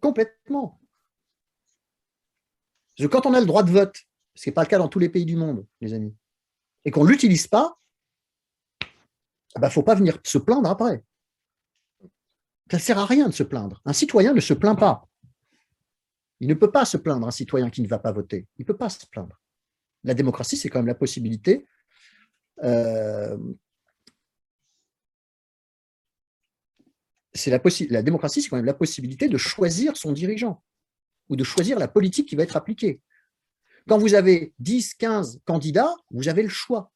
[0.01, 0.81] Complètement.
[2.97, 3.95] Parce que quand on a le droit de vote,
[4.33, 6.13] ce n'est pas le cas dans tous les pays du monde, les amis,
[6.85, 7.77] et qu'on ne l'utilise pas,
[8.81, 11.03] il ne ben, faut pas venir se plaindre après.
[12.71, 13.81] Ça ne sert à rien de se plaindre.
[13.85, 15.07] Un citoyen ne se plaint pas.
[16.39, 18.47] Il ne peut pas se plaindre, un citoyen qui ne va pas voter.
[18.57, 19.39] Il ne peut pas se plaindre.
[20.03, 21.67] La démocratie, c'est quand même la possibilité
[22.63, 23.37] euh,
[27.89, 30.63] la démocratie, c'est quand même la possibilité de choisir son dirigeant
[31.29, 33.01] ou de choisir la politique qui va être appliquée.
[33.87, 36.91] Quand vous avez 10, 15 candidats, vous avez le choix.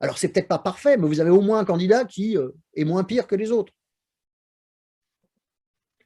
[0.00, 2.84] Alors, c'est peut-être pas parfait, mais vous avez au moins un candidat qui euh, est
[2.84, 3.72] moins pire que les autres.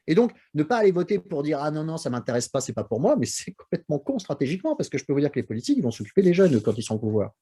[0.07, 2.61] Et donc, ne pas aller voter pour dire Ah non, non, ça ne m'intéresse pas,
[2.61, 5.21] ce n'est pas pour moi, mais c'est complètement con stratégiquement, parce que je peux vous
[5.21, 7.33] dire que les politiques ils vont s'occuper des jeunes quand ils sont au pouvoir.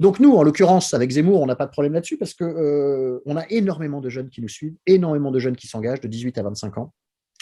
[0.00, 3.36] Donc, nous, en l'occurrence, avec Zemmour, on n'a pas de problème là-dessus, parce qu'on euh,
[3.36, 6.42] a énormément de jeunes qui nous suivent, énormément de jeunes qui s'engagent de 18 à
[6.42, 6.92] 25 ans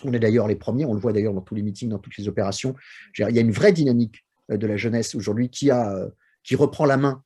[0.04, 2.16] On est d'ailleurs les premiers, on le voit d'ailleurs dans tous les meetings, dans toutes
[2.16, 2.74] les opérations.
[3.18, 5.70] Il y a une vraie dynamique de la jeunesse aujourd'hui qui,
[6.42, 7.22] qui reprend la main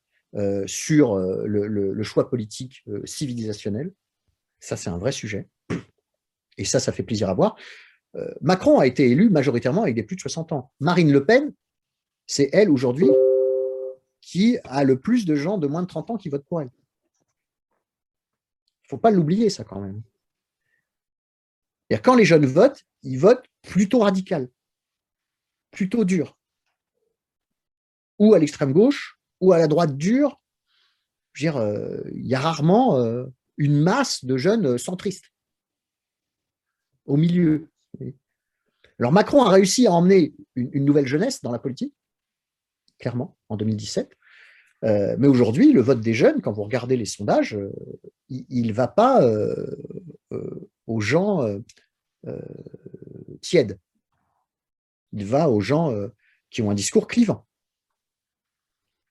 [0.66, 3.92] sur le, choix politique civilisationnel.
[4.60, 5.48] Ça, c'est un vrai sujet.
[6.58, 7.56] Et ça, ça fait plaisir à voir.
[8.40, 10.70] Macron a été élu majoritairement avec des plus de 60 ans.
[10.80, 11.52] Marine Le Pen,
[12.26, 13.10] c'est elle aujourd'hui
[14.20, 16.70] qui a le plus de gens de moins de 30 ans qui votent pour elle.
[18.82, 20.02] Il ne faut pas l'oublier, ça, quand même.
[21.90, 24.48] Quand les jeunes votent, ils votent plutôt radical,
[25.70, 26.36] plutôt dur.
[28.18, 30.40] Ou à l'extrême gauche, ou à la droite dure.
[31.42, 33.26] Euh, il y a rarement euh,
[33.58, 35.26] une masse de jeunes centristes
[37.04, 37.68] au milieu.
[38.98, 41.94] Alors Macron a réussi à emmener une nouvelle jeunesse dans la politique,
[42.98, 44.16] clairement, en 2017.
[44.84, 47.72] Euh, mais aujourd'hui, le vote des jeunes, quand vous regardez les sondages, euh,
[48.28, 49.66] il ne va pas euh,
[50.96, 51.46] aux gens
[53.40, 53.78] tièdes.
[55.12, 55.92] Il va aux gens
[56.50, 57.46] qui ont un discours clivant.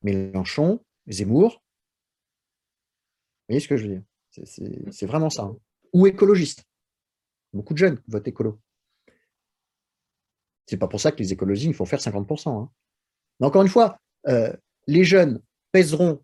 [0.01, 1.51] Mélenchon, Zemmour,
[3.47, 4.03] vous voyez ce que je veux dire?
[4.91, 5.43] C'est vraiment ça.
[5.43, 5.57] Hein.
[5.93, 6.63] Ou écologiste.
[7.53, 8.59] Beaucoup de jeunes votent écolo.
[10.65, 12.49] C'est pas pour ça que les écologistes, il faut faire 50%.
[12.49, 12.71] Hein.
[13.39, 13.99] Mais encore une fois,
[14.87, 16.23] les jeunes pèseront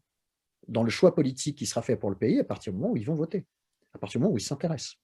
[0.67, 2.97] dans le choix politique qui sera fait pour le pays à partir du moment où
[2.97, 3.45] ils vont voter,
[3.93, 4.95] à partir du moment où ils s'intéressent.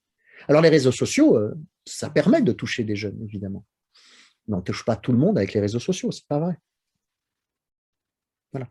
[0.48, 3.66] Alors les réseaux sociaux, euh, ça permet de toucher des jeunes, évidemment.
[4.48, 6.58] Mais on ne touche pas tout le monde avec les réseaux sociaux, c'est pas vrai.
[8.54, 8.70] Voilà.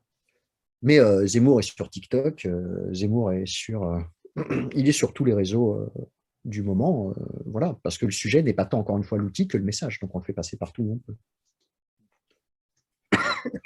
[0.83, 4.02] Mais euh, Zemmour est sur TikTok, euh, Zemmour est sur,
[4.74, 5.92] il est sur tous les réseaux
[6.44, 7.12] du moment,
[7.44, 9.98] voilà, parce que le sujet n'est pas tant encore une fois l'outil que le message,
[9.98, 11.16] donc on le fait passer partout où on peut.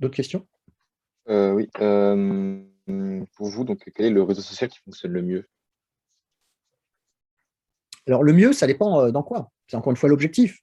[0.00, 0.46] D'autres questions?
[1.28, 1.68] Oui.
[3.36, 5.48] Pour vous, donc, quel est le réseau social qui fonctionne le mieux?
[8.08, 9.50] Alors, le mieux, ça dépend euh, dans quoi.
[9.66, 10.60] C'est encore une fois l'objectif.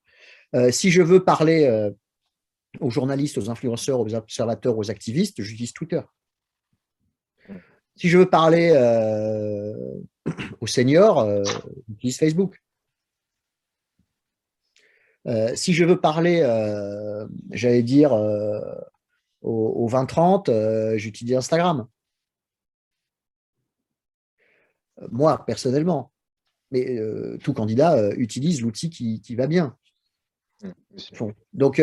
[0.72, 1.92] si je veux parler
[2.80, 6.02] aux journalistes, aux influenceurs, aux observateurs, aux activistes, j'utilise Twitter.
[7.96, 8.72] Si je veux parler
[10.62, 11.30] aux seniors,
[11.88, 12.64] j'utilise Facebook.
[15.54, 16.40] si je veux parler,
[17.52, 18.14] j'allais dire,
[19.46, 21.88] au, 20-30, euh, j'utilise Instagram.
[25.02, 26.12] Euh, moi, personnellement.
[26.76, 29.76] Mais euh, tout candidat utilise l'outil qui, va bien.
[30.64, 31.82] Mmh, Donc,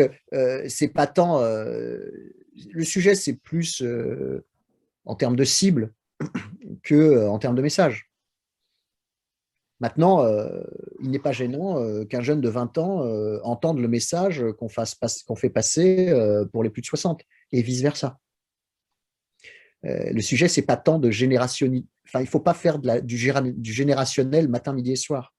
[0.67, 1.41] c'est pas tant.
[1.41, 3.83] le sujet, c'est plus
[5.05, 5.93] en termes de cible
[6.83, 8.13] que en termes de message.
[9.83, 10.63] Maintenant, euh,
[11.01, 14.69] il n'est pas gênant euh, qu'un jeune de 20 ans euh, entende le message qu'on
[15.35, 16.13] fait passer
[16.53, 18.17] pour les plus de 60 et vice-versa.
[19.83, 21.67] Le sujet, c'est pas tant de génération.
[22.07, 25.33] Enfin, il ne faut pas faire de la, du, générationnel matin, midi et soir.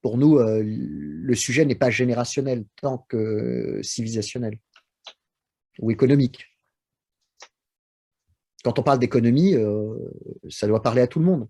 [0.00, 4.58] Pour nous, le sujet n'est pas générationnel tant que civilisationnel
[5.80, 6.46] ou économique
[8.64, 9.94] quand on parle d'économie, euh,
[10.48, 11.48] ça doit parler à tout le monde.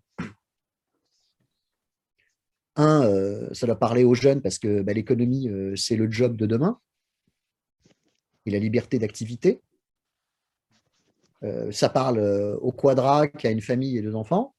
[2.77, 6.37] Un, euh, ça doit parler aux jeunes parce que bah, l'économie, euh, c'est le job
[6.37, 6.81] de demain
[8.47, 9.63] et la liberté d'activité.
[11.71, 12.21] Ça parle
[12.61, 14.55] au quadra qui a une famille et deux enfants,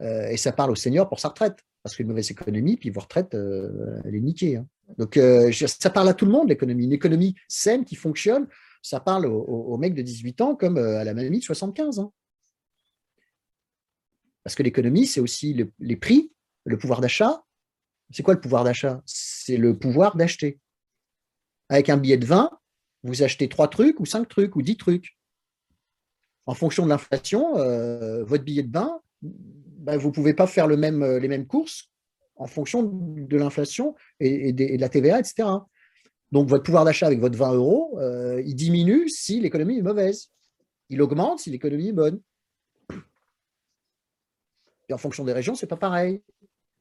[0.00, 3.34] et ça parle aux seniors pour sa retraite, parce qu'une mauvaise économie, puis vos retraites,
[3.34, 4.56] elle est niquée.
[4.56, 4.66] Hein.
[4.98, 5.18] Donc,
[5.52, 6.84] ça parle à tout le monde, l'économie.
[6.84, 8.48] Une économie saine qui fonctionne,
[8.84, 12.12] ça parle aux, mecs de 18 ans comme euh, à la mamie de 75 ans.
[14.42, 16.30] Parce que l'économie, c'est aussi les prix,
[16.66, 17.42] le pouvoir d'achat.
[18.10, 19.02] C'est quoi le pouvoir d'achat?
[19.06, 20.60] C'est le pouvoir d'acheter.
[21.70, 22.50] Avec un billet de 20,
[23.04, 25.16] vous achetez trois trucs ou cinq trucs ou 10 trucs.
[26.46, 30.66] En fonction de l'inflation, euh, votre billet de 20, bah, vous ne pouvez pas faire
[30.66, 31.90] euh, les mêmes courses
[32.36, 35.48] en fonction de l'inflation et, de la TVA, etc.
[36.32, 40.30] Donc, votre pouvoir d'achat avec votre 20 euros, euh, il diminue si l'économie est mauvaise.
[40.90, 42.20] Il augmente si l'économie est bonne.
[44.88, 46.22] Et en fonction des régions, ce n'est pas pareil.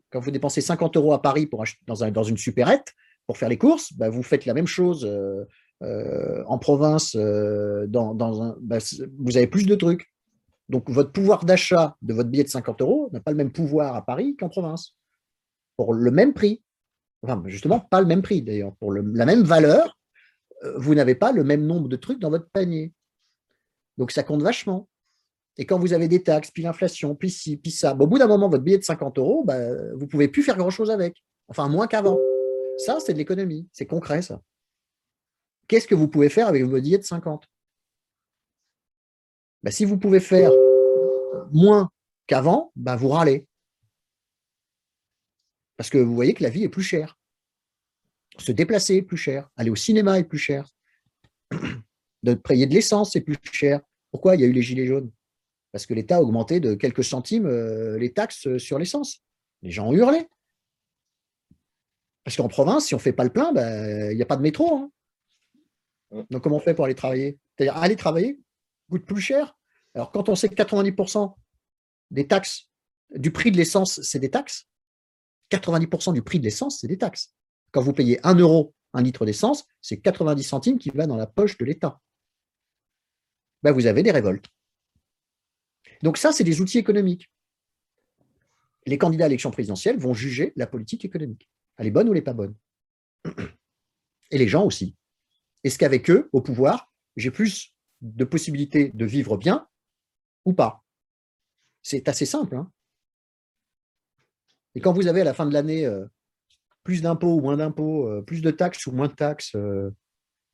[0.09, 2.93] Quand vous dépensez 50 euros à Paris pour dans, une supérette
[3.27, 5.07] pour faire les courses, bah, vous faites la même chose
[5.83, 7.15] euh, en province.
[7.15, 7.85] un,
[8.61, 8.77] bah,
[9.19, 10.11] vous avez plus de trucs.
[10.69, 13.95] Donc, votre pouvoir d'achat de votre billet de 50 euros n'a pas le même pouvoir
[13.95, 14.95] à Paris qu'en province,
[15.75, 16.63] pour le même prix.
[17.21, 18.73] Enfin, justement, pas le même prix d'ailleurs.
[18.77, 19.97] Pour la même valeur,
[20.63, 22.93] euh, vous n'avez pas le même nombre de trucs dans votre panier.
[23.97, 24.87] Donc ça compte vachement.
[25.57, 28.27] Et quand vous avez des taxes, puis l'inflation, puis ci, puis ça, au bout d'un
[28.27, 29.59] moment, votre billet de 50 euros, bah,
[29.93, 31.15] vous ne pouvez plus faire grand-chose avec.
[31.47, 32.17] Enfin, moins qu'avant.
[32.77, 33.67] Ça, c'est de l'économie.
[33.71, 34.41] C'est concret, ça.
[35.67, 37.49] Qu'est-ce que vous pouvez faire avec vos billets de 50
[39.63, 40.51] bah, Si vous pouvez faire
[41.51, 41.89] moins
[42.27, 43.47] qu'avant, bah, vous râlez.
[45.77, 47.17] Parce que vous voyez que la vie est plus chère.
[48.37, 49.49] Se déplacer est plus cher.
[49.57, 50.67] Aller au cinéma est plus cher.
[52.23, 53.81] De payer de l'essence, c'est plus cher.
[54.09, 55.11] Pourquoi il y a eu les gilets jaunes?
[55.73, 59.23] Parce que l'État a augmenté de quelques centimes euh, les taxes sur l'essence.
[59.61, 60.29] Les gens ont hurlé.
[62.23, 64.37] Parce qu'en province, si on ne fait pas le plein, ben, il n'y a pas
[64.37, 64.77] de métro.
[64.77, 64.91] Hein.
[66.29, 67.39] Donc, comment on fait pour aller travailler?
[67.57, 68.39] C'est-à-dire, aller travailler
[68.93, 69.57] coûte plus cher.
[69.95, 71.35] Alors, quand on sait que 90%
[72.11, 72.69] des taxes,
[73.15, 74.67] du prix de l'essence, c'est des taxes,
[75.51, 77.33] 90% du prix de l'essence, c'est des taxes.
[77.71, 81.25] Quand vous payez 1 euro un litre d'essence, c'est 90 centimes qui va dans la
[81.25, 81.99] poche de l'État.
[83.63, 84.47] Ben, vous avez des révoltes.
[86.03, 87.31] Donc ça, c'est des outils économiques.
[88.85, 91.49] Les candidats à l'élection présidentielle vont juger la politique économique.
[91.77, 92.55] Elle est bonne ou elle n'est pas bonne
[94.31, 94.95] Et les gens aussi.
[95.63, 99.67] Est-ce qu'avec eux, au pouvoir, j'ai plus de possibilités de vivre bien
[100.45, 100.83] ou pas?
[101.81, 102.55] C'est assez simple.
[102.55, 102.71] Hein.
[104.75, 106.05] et quand vous avez à la fin de l'année euh,
[106.83, 109.91] plus d'impôts ou moins d'impôts, euh, plus de taxes ou moins de taxes, euh,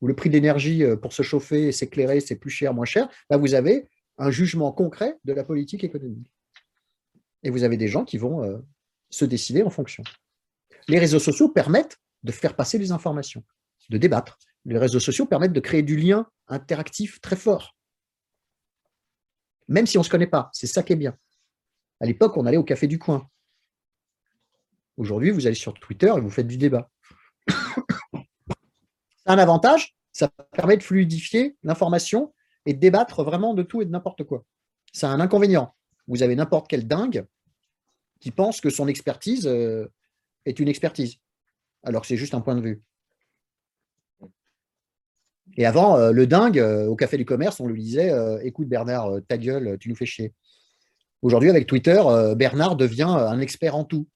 [0.00, 3.36] ou le prix d'énergie pour se chauffer et s'éclairer, c'est plus cher, moins cher, bah,
[3.36, 6.32] vous avez un jugement concret de la politique économique.
[7.42, 8.62] Et vous avez des gens qui vont
[9.10, 10.02] se décider en fonction.
[10.88, 13.44] Les réseaux sociaux permettent de faire passer les informations,
[13.90, 14.38] de débattre.
[14.64, 17.76] Les réseaux sociaux permettent de créer du lien interactif très fort.
[19.68, 21.16] Même si on ne se connaît pas, c'est ça qui est bien.
[22.00, 23.28] À l'époque, on allait au café du coin.
[24.96, 26.90] Aujourd'hui, vous allez sur Twitter et vous faites du débat.
[27.48, 27.54] C'est
[29.26, 32.34] un avantage, ça permet de fluidifier l'information
[32.66, 34.44] et de débattre vraiment de tout et de n'importe quoi.
[34.92, 35.74] C'est un inconvénient.
[36.08, 37.24] Vous avez n'importe quel dingue
[38.20, 39.86] qui pense que son expertise euh,
[40.44, 41.16] est une expertise,
[41.82, 42.82] alors que c'est juste un point de vue.
[45.56, 48.68] Et avant, euh, le dingue, euh, au Café du Commerce, on lui disait euh, Écoute,
[48.68, 50.32] Bernard, ta gueule, tu nous fais chier.
[51.22, 52.02] Aujourd'hui, avec Twitter,
[52.34, 54.08] Bernard devient un expert en tout.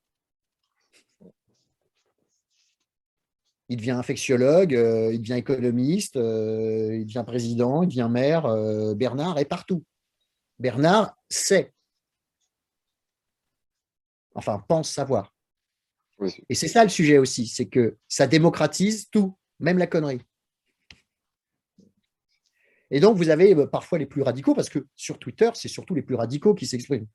[3.69, 8.49] Il devient infectiologue, il devient économiste, il devient président, il devient maire.
[8.95, 9.85] Bernard est partout.
[10.59, 11.75] Bernard sait.
[14.35, 15.35] Enfin, pense savoir.
[16.49, 20.23] Et c'est ça le sujet aussi, c'est que ça démocratise tout, même la connerie.
[22.91, 25.95] Et donc, vous avez euh, parfois les plus radicaux, parce que sur Twitter, c'est surtout
[25.95, 27.07] les plus radicaux qui s'expriment.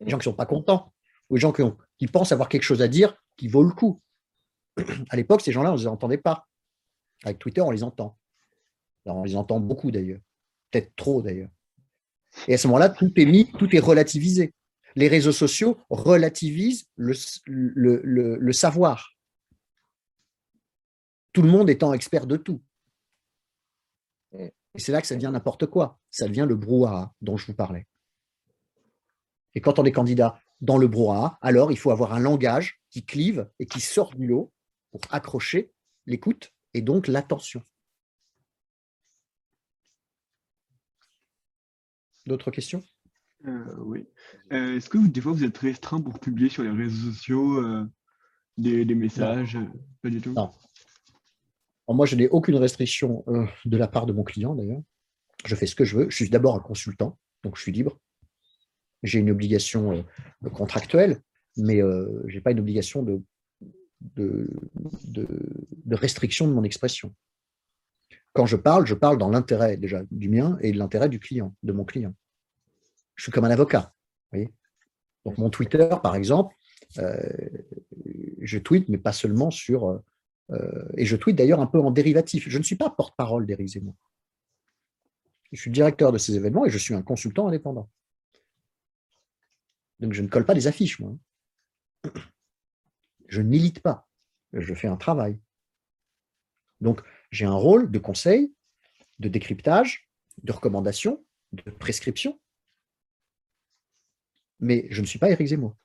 [0.00, 0.92] Les gens qui ne sont pas contents,
[1.30, 4.00] ou les gens qui, pensent avoir quelque chose à dire qui vaut le coup.
[5.10, 6.46] À l'époque, ces gens-là, on ne les entendait pas.
[7.24, 8.16] Avec Twitter, on les entend.
[9.06, 10.20] on les entend beaucoup d'ailleurs.
[10.70, 11.50] Peut-être trop d'ailleurs.
[12.46, 14.54] Et à ce moment-là, tout est mis, tout est relativisé.
[14.94, 19.14] Les réseaux sociaux relativisent le, le savoir.
[21.32, 22.62] Tout le monde étant expert de tout.
[24.78, 25.98] Et c'est là que ça devient n'importe quoi.
[26.12, 27.88] Ça devient le brouhaha dont je vous parlais.
[29.56, 33.04] Et quand on est candidat dans le brouhaha, alors il faut avoir un langage qui
[33.04, 34.52] clive et qui sort du lot
[34.92, 35.72] pour accrocher
[36.06, 37.60] l'écoute et donc l'attention.
[42.26, 42.84] D'autres questions?
[43.46, 44.06] Euh, Oui.
[44.52, 47.84] Euh, est-ce que des fois vous êtes restreint pour publier sur les réseaux sociaux euh,
[48.56, 49.58] des, messages?
[50.02, 50.34] Pas du tout?
[50.34, 50.52] Non,
[51.94, 54.82] moi, je n'ai aucune restriction euh, de la part de mon client, d'ailleurs.
[55.46, 56.10] Je fais ce que je veux.
[56.10, 57.98] Je suis d'abord un consultant, donc je suis libre.
[59.02, 61.20] J'ai une obligation euh, contractuelle,
[61.56, 63.22] mais euh, je n'ai pas une obligation de,
[65.90, 67.14] restriction de mon expression.
[68.34, 71.54] Quand je parle, je parle dans l'intérêt déjà du mien et de l'intérêt du client,
[71.62, 72.14] de mon client.
[73.14, 73.94] Je suis comme un avocat.
[75.24, 76.54] Donc mon Twitter, par exemple,
[76.96, 80.00] je tweete, mais pas seulement sur
[80.96, 82.48] et je tweete d'ailleurs un peu en dérivatif.
[82.48, 83.94] Je ne suis pas porte-parole d'Éric Zemmour.
[85.52, 87.88] Je suis directeur de ces événements et je suis un consultant indépendant.
[90.00, 91.14] Donc je ne colle pas des affiches, moi.
[93.26, 94.08] Je ne milite pas.
[94.52, 95.38] Je fais un travail.
[96.80, 98.52] Donc j'ai un rôle de conseil,
[99.18, 100.08] de décryptage,
[100.42, 102.38] de recommandation, de prescription.
[104.60, 105.76] Mais je ne suis pas Éric Zemmour.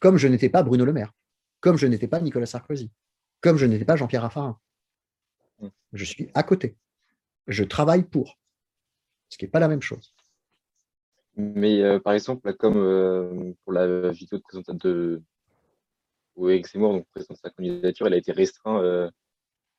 [0.00, 1.12] Comme je n'étais pas Bruno Le Maire
[1.60, 2.90] comme je n'étais pas Nicolas Sarkozy,
[3.40, 4.58] comme je n'étais pas Jean-Pierre Raffarin.
[5.60, 5.68] Mm.
[5.92, 6.76] Je suis à côté.
[7.46, 8.38] Je travaille pour.
[9.28, 10.14] Ce qui n'est pas la même chose.
[11.36, 15.22] Mais euh, par exemple, comme euh, pour la vidéo de présentation de
[16.36, 19.10] où Eric Zemmour donc présente sa candidature, elle a été restreinte euh,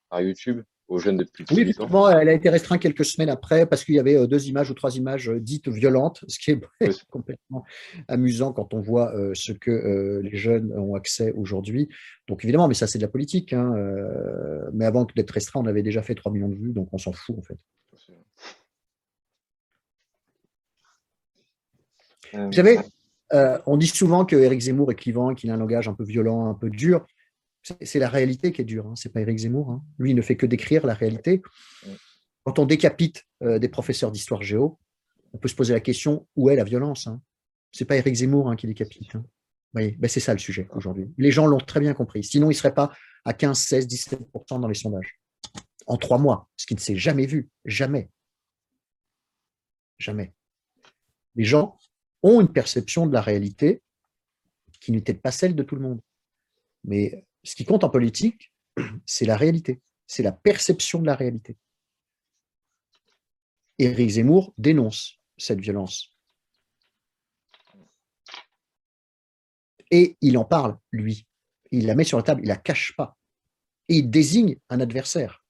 [0.09, 3.85] par YouTube aux jeunes depuis Oui, effectivement, elle a été restreinte quelques semaines après parce
[3.85, 6.61] qu'il y avait euh, deux images ou trois images euh, dites violentes, ce qui est
[7.09, 7.63] complètement
[8.07, 11.87] amusant quand on voit euh, ce que les jeunes ont accès aujourd'hui.
[12.27, 13.53] Donc évidemment, mais ça c'est de la politique.
[13.53, 13.75] Hein,
[14.73, 17.13] mais avant d'être restreint, on avait déjà fait 3 millions de vues, donc on s'en
[17.13, 17.57] fout en fait.
[22.33, 22.79] Vous savez,
[23.33, 26.03] euh, on dit souvent que Éric Zemmour est clivant, qu'il a un langage un peu
[26.03, 27.05] violent, un peu dur.
[27.81, 28.95] C'est la réalité qui est dure, hein.
[28.95, 29.71] c'est pas Éric Zemmour.
[29.71, 29.83] Hein.
[29.97, 31.41] Lui, il ne fait que décrire la réalité.
[32.43, 34.79] Quand on décapite euh, des professeurs d'histoire géo,
[35.33, 37.21] on peut se poser la question où est la violence hein
[37.71, 39.15] C'est pas Éric Zemmour qui décapite.
[39.15, 39.25] Hein.
[39.73, 41.13] Ben, c'est ça le sujet aujourd'hui.
[41.17, 42.23] Les gens l'ont très bien compris.
[42.23, 42.91] Sinon, il ne serait pas
[43.25, 45.19] à 15, 16, 17% dans les sondages.
[45.85, 47.49] En trois mois, ce qui ne s'est jamais vu.
[47.65, 48.09] Jamais.
[49.99, 50.33] Jamais.
[51.35, 51.77] Les gens
[52.23, 53.81] ont une perception de la réalité
[54.79, 56.01] qui n'est peut-être pas celle de tout le monde.
[56.83, 58.53] Mais ce qui compte en politique,
[59.07, 61.57] c'est la réalité, c'est la perception de la réalité.
[63.79, 66.15] Éric Zemmour dénonce cette violence.
[69.89, 71.25] Et il en parle, lui.
[71.71, 73.17] Il la met sur la table, il la cache pas.
[73.87, 75.43] Et il désigne un adversaire.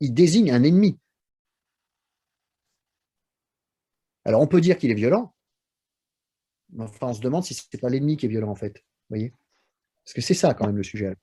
[0.00, 0.98] Il désigne un ennemi.
[4.24, 5.34] Alors on peut dire qu'il est violent,
[6.78, 8.84] Enfin, on se demande si ce n'est pas l'ennemi qui est violent, en fait.
[9.08, 9.34] voyez?
[10.04, 11.14] Parce que c'est ça, quand même, le sujet.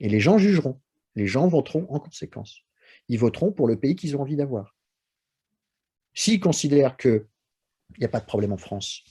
[0.00, 0.80] Et les gens jugeront.
[1.14, 2.60] Les gens voteront en conséquence.
[3.08, 4.76] Ils voteront pour le pays qu'ils ont envie d'avoir.
[6.14, 7.26] S'ils considèrent qu'il
[7.98, 9.04] n'y a pas de problème en France,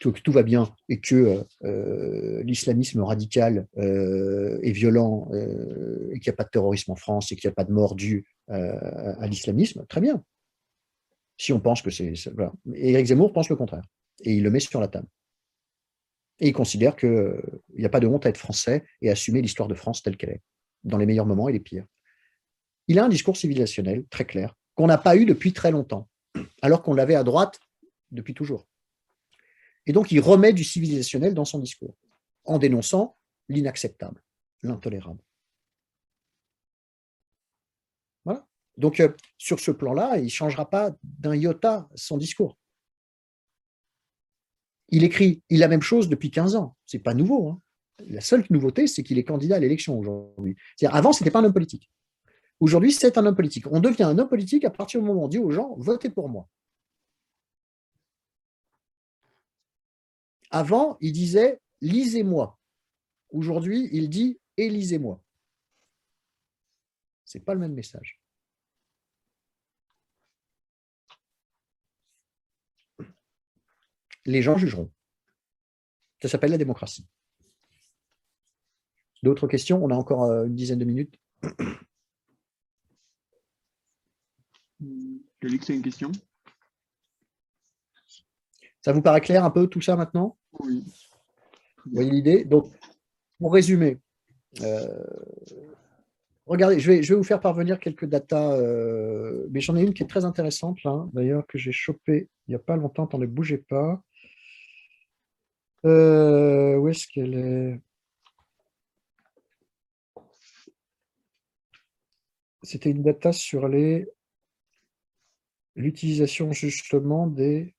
[0.00, 6.30] que tout va bien et que euh, euh, l'islamisme radical euh, est violent et qu'il
[6.30, 8.26] n'y a pas de terrorisme en France et qu'il n'y a pas de mort due
[8.48, 10.24] à l'islamisme, très bien.
[11.36, 12.14] Si on pense que c'est...
[12.34, 12.52] Voilà.
[12.74, 13.84] Éric Zemmour pense le contraire
[14.24, 15.06] et il le met sur la table.
[16.40, 19.42] Et il considère qu'il euh, n'y a pas de honte à être français et assumer
[19.42, 20.42] l'histoire de France telle qu'elle est,
[20.84, 21.86] dans les meilleurs moments et les pires.
[22.86, 26.08] Il a un discours civilisationnel très clair, qu'on n'a pas eu depuis très longtemps,
[26.62, 27.58] alors qu'on l'avait à droite
[28.10, 28.66] depuis toujours.
[29.86, 31.96] Et donc, il remet du civilisationnel dans son discours,
[32.44, 33.16] en dénonçant
[33.48, 34.22] l'inacceptable,
[34.62, 35.22] l'intolérable.
[38.24, 38.46] Voilà.
[38.76, 39.08] Donc, euh,
[39.38, 42.56] sur ce plan-là, il ne changera pas d'un iota son discours.
[44.88, 46.76] Il écrit il la même chose depuis 15 ans.
[46.86, 47.48] C'est pas nouveau.
[47.48, 47.60] Hein.
[48.08, 50.56] La seule nouveauté, c'est qu'il est candidat à l'élection aujourd'hui.
[50.84, 51.90] Avant, ce n'était pas un homme politique.
[52.60, 53.66] Aujourd'hui, c'est un homme politique.
[53.70, 56.10] On devient un homme politique à partir du moment où on dit aux gens votez
[56.10, 56.48] pour moi.
[60.50, 62.58] Avant, il disait lisez-moi.
[63.30, 65.20] Aujourd'hui, il dit élisez-moi.
[67.24, 68.20] Ce n'est pas le même message.
[74.28, 74.90] Les gens jugeront.
[76.20, 77.06] Ça s'appelle la démocratie.
[79.22, 79.82] D'autres questions?
[79.82, 81.18] On a encore euh, une dizaine de minutes.
[85.40, 86.12] Félix a une question.
[88.82, 90.36] Ça vous paraît clair un peu tout ça maintenant?
[90.60, 90.84] Oui.
[91.86, 92.44] Vous voyez l'idée?
[92.44, 92.70] Donc,
[93.38, 93.98] pour résumer,
[94.60, 95.04] euh,
[96.46, 99.94] regardez, je vais, je vais, vous faire parvenir quelques datas, euh, mais j'en ai une
[99.94, 103.04] qui est très intéressante, là, d'ailleurs, que j'ai chopée il n'y a pas longtemps.
[103.04, 104.02] Attendez, bougez pas.
[105.84, 107.80] Euh, où est-ce qu'elle est?
[112.62, 114.06] C'était une data sur les
[115.78, 117.74] l'utilisation justement des...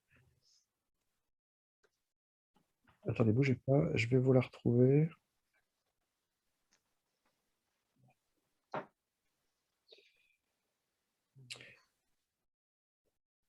[3.05, 5.09] Attendez, bougez pas, je vais vous la retrouver.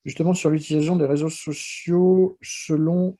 [0.04, 3.18] Justement sur l'utilisation des réseaux sociaux selon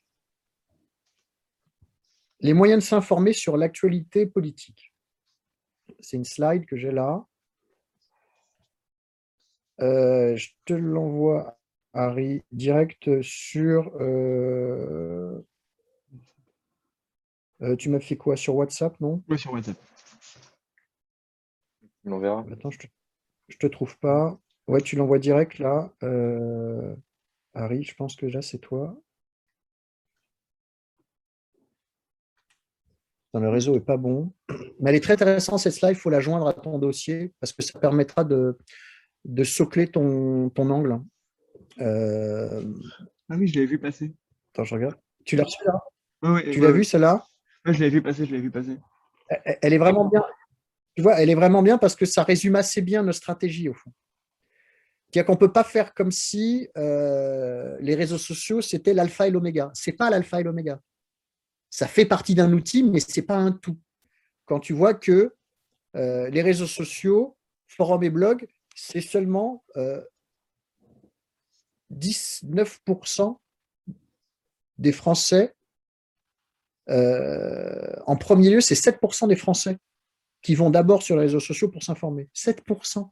[2.41, 4.93] les moyens de s'informer sur l'actualité politique.
[5.99, 7.25] C'est une slide que j'ai là.
[9.79, 11.59] Euh, je te l'envoie,
[11.93, 13.91] Harry, direct sur...
[13.99, 15.39] Euh,
[17.61, 18.35] euh, tu m'as fait quoi?
[18.35, 19.23] Sur WhatsApp, non?
[19.27, 19.77] Oui, sur WhatsApp.
[22.05, 22.43] On verra.
[22.51, 22.87] Attends, je te,
[23.57, 24.39] te trouve pas.
[24.67, 25.93] Ouais, tu l'envoies direct là.
[27.53, 28.99] Harry, je pense que là, c'est toi.
[33.39, 34.33] Le réseau n'est pas bon.
[34.79, 37.53] Mais elle est très intéressante, cette slide, il faut la joindre à ton dossier parce
[37.53, 38.57] que ça permettra de,
[39.25, 40.99] de socler ton, ton angle.
[41.79, 42.63] Euh,
[43.29, 44.13] ah oui, je l'ai vu passer.
[44.53, 44.95] Attends, je regarde.
[45.23, 45.79] Tu l'as reçu là?
[46.23, 47.25] Oui, Tu l'as vu celle-là?
[47.65, 48.77] Oui, je l'ai vu passer, je l'ai vu passer.
[49.61, 50.23] Elle, est vraiment bien.
[50.95, 53.73] Tu vois, elle est vraiment bien parce que ça résume assez bien notre stratégie au
[53.73, 53.91] fond.
[55.07, 59.31] C'est-à-dire qu'on ne peut pas faire comme si euh, les réseaux sociaux, c'était l'alpha et
[59.31, 59.71] l'oméga.
[59.73, 60.79] Ce n'est pas l'alpha et l'oméga
[61.71, 63.79] ça fait partie d'un outil, mais ce n'est pas un tout.
[64.45, 65.33] Quand tu vois que
[65.95, 69.63] euh, les réseaux sociaux, forums et blogs, c'est seulement
[71.91, 73.93] 19% euh,
[74.77, 75.55] des Français.
[76.89, 79.77] Euh, en premier lieu, c'est 7% des Français
[80.41, 82.29] qui vont d'abord sur les réseaux sociaux pour s'informer.
[82.35, 83.09] 7%.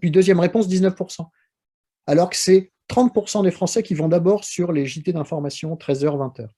[0.00, 1.28] Puis deuxième réponse, 19%.
[2.06, 6.48] Alors que c'est 30% des Français qui vont d'abord sur les JT d'information 13h, 20h,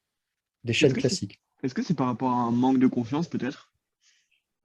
[0.64, 1.40] des chaînes classiques.
[1.62, 3.72] Est-ce que c'est par rapport à un manque de confiance peut-être?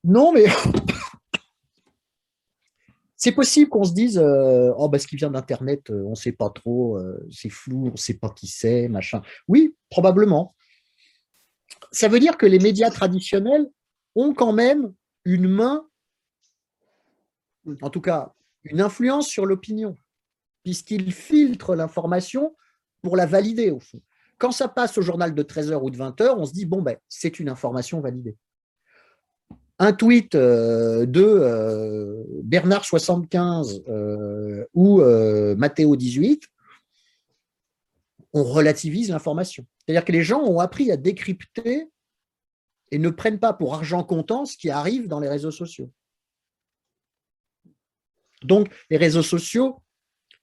[0.04, 0.46] Non, mais
[3.16, 6.16] c'est possible qu'on se dise euh, oh bah ce qui vient d'internet euh, on ne
[6.16, 9.22] sait pas trop euh, c'est flou on ne sait pas qui c'est machin.
[9.48, 10.56] Oui probablement.
[11.92, 13.70] Ça veut dire que les médias traditionnels
[14.16, 14.94] ont quand même
[15.26, 15.88] une main
[17.82, 18.34] en tout cas
[18.66, 19.96] une influence sur l'opinion
[20.64, 22.56] puisqu'ils filtrent l'information
[23.02, 24.02] pour la valider au fond
[24.44, 26.98] quand ça passe au journal de 13h ou de 20h on se dit bon ben
[27.08, 28.36] c'est une information validée
[29.80, 36.44] un tweet euh, de euh, Bernard75 euh, ou Mathéo18,
[38.34, 39.66] on relativise l'information.
[39.80, 41.90] C'est-à-dire que les gens ont appris à décrypter
[42.92, 45.92] et ne prennent pas pour argent comptant ce qui arrive dans les réseaux sociaux.
[48.44, 49.82] Donc, les réseaux sociaux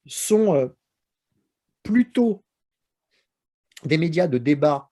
[0.07, 0.71] sont
[1.83, 2.43] plutôt
[3.85, 4.91] des médias de débat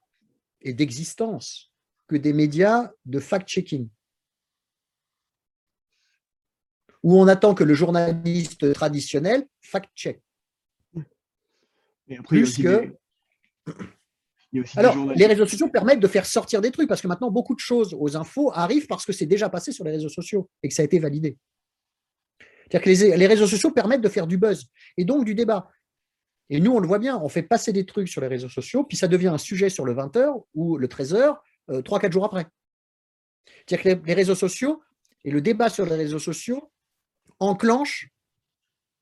[0.61, 1.71] et d'existence
[2.07, 3.87] que des médias de fact-checking
[7.03, 10.21] où on attend que le journaliste traditionnel fact-check.
[12.27, 12.93] Plus que...
[14.75, 17.59] Alors, les réseaux sociaux permettent de faire sortir des trucs, parce que maintenant, beaucoup de
[17.59, 20.73] choses aux infos arrivent parce que c'est déjà passé sur les réseaux sociaux et que
[20.73, 21.37] ça a été validé.
[22.63, 24.67] C'est-à-dire que les, réseaux sociaux permettent de faire du buzz
[24.97, 25.69] et donc du débat.
[26.49, 28.83] Et nous, on le voit bien, on fait passer des trucs sur les réseaux sociaux,
[28.83, 31.37] puis ça devient un sujet sur le 20h ou le 13h,
[31.69, 32.47] 3-4 euh, jours après.
[33.67, 34.81] C'est-à-dire que les réseaux sociaux
[35.23, 36.71] et le débat sur les réseaux sociaux
[37.39, 38.09] enclenche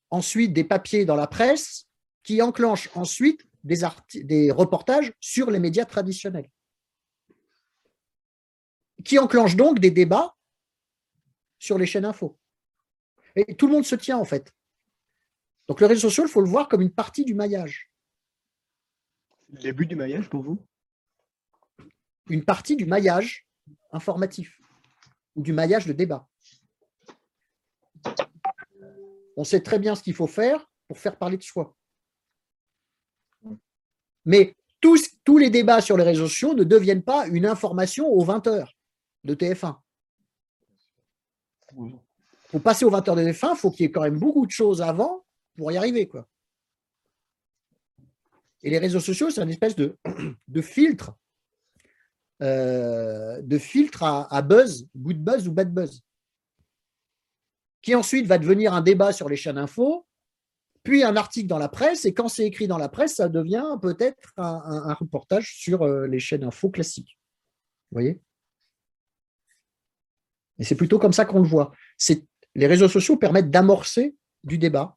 [0.09, 1.87] ensuite des papiers dans la presse
[2.23, 6.49] qui enclenchent ensuite des, reportages sur les médias traditionnels,
[9.03, 10.35] qui enclenchent donc des débats
[11.59, 12.37] sur les chaînes info.
[13.35, 14.51] Et tout le monde se tient en fait.
[15.67, 17.89] Donc le réseau social, il faut le voir comme une partie du maillage.
[19.49, 20.65] Le début du maillage pour vous?
[22.29, 23.47] Une partie du maillage
[23.91, 24.59] informatif
[25.35, 26.27] ou du maillage de débat
[29.37, 31.75] on sait très bien ce qu'il faut faire pour faire parler de soi.
[34.25, 38.23] Mais tous, tous les débats sur les réseaux sociaux ne deviennent pas une information aux
[38.23, 38.75] 20 heures
[39.23, 39.77] de TF1.
[42.49, 44.45] Pour passer aux 20 heures de TF1, il faut qu'il y ait quand même beaucoup
[44.45, 45.23] de choses avant
[45.57, 46.07] pour y arriver.
[46.07, 46.27] Quoi.
[48.63, 49.97] Et les réseaux sociaux, c'est une espèce de,
[50.47, 51.17] de filtre,
[52.41, 56.01] euh, de filtre à, à buzz, good buzz ou bad buzz
[57.87, 60.05] qui ensuite va devenir un débat sur les chaînes info,
[60.83, 63.77] puis un article dans la presse, et quand c'est écrit dans la presse, ça devient
[63.81, 67.17] peut-être un, reportage sur euh, les chaînes info classiques.
[67.89, 68.21] Vous voyez?
[70.59, 71.71] Et c'est plutôt comme ça qu'on le voit.
[72.55, 74.96] Les réseaux sociaux permettent d'amorcer du débat,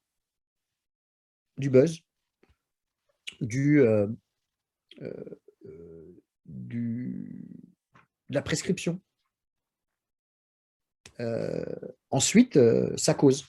[1.60, 2.00] du buzz,
[3.40, 4.08] du, euh,
[5.02, 5.36] euh,
[6.46, 7.46] du,
[8.28, 9.00] de la prescription.
[11.20, 11.64] Euh,
[12.10, 13.46] ensuite, euh, ça cause.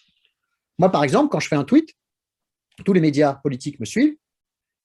[0.78, 1.95] Moi, par exemple, quand je fais un tweet,
[2.84, 4.18] tous les médias politiques me suivent.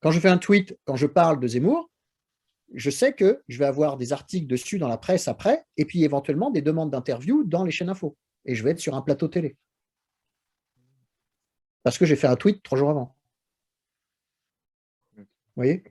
[0.01, 1.91] Quand je fais un tweet, quand je parle de Zemmour,
[2.75, 6.05] je sais que je vais avoir des articles dessus dans la presse après, et puis
[6.05, 8.17] éventuellement des demandes d'interview dans les chaînes info.
[8.45, 9.57] Et je vais être sur un plateau télé.
[11.83, 13.16] Parce que j'ai fait un tweet trois jours avant.
[15.57, 15.83] Voyez?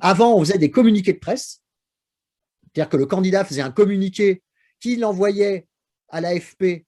[0.00, 1.62] Avant, on faisait des communiqués de presse.
[2.62, 4.42] C'est-à-dire que le candidat faisait un communiqué
[4.80, 5.66] qu'il envoyait
[6.08, 6.86] à l'AFP,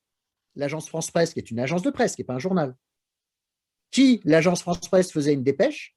[0.54, 2.74] l'agence France Presse, qui est une agence de presse, qui n'est pas un journal,
[3.90, 5.96] qui, l'agence France Presse, faisait une dépêche,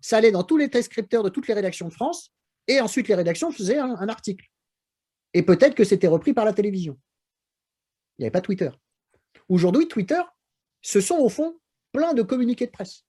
[0.00, 2.32] ça allait dans tous les descripteurs de toutes les rédactions de France,
[2.66, 4.46] et ensuite les rédactions faisaient un, article.
[5.34, 6.98] Et peut-être que c'était repris par la télévision.
[8.18, 8.70] Il n'y avait pas Twitter.
[9.48, 10.20] Aujourd'hui, Twitter,
[10.82, 11.58] ce sont au fond
[11.92, 13.04] plein de communiqués de presse,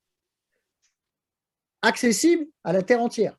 [1.84, 3.38] accessibles à la terre entière,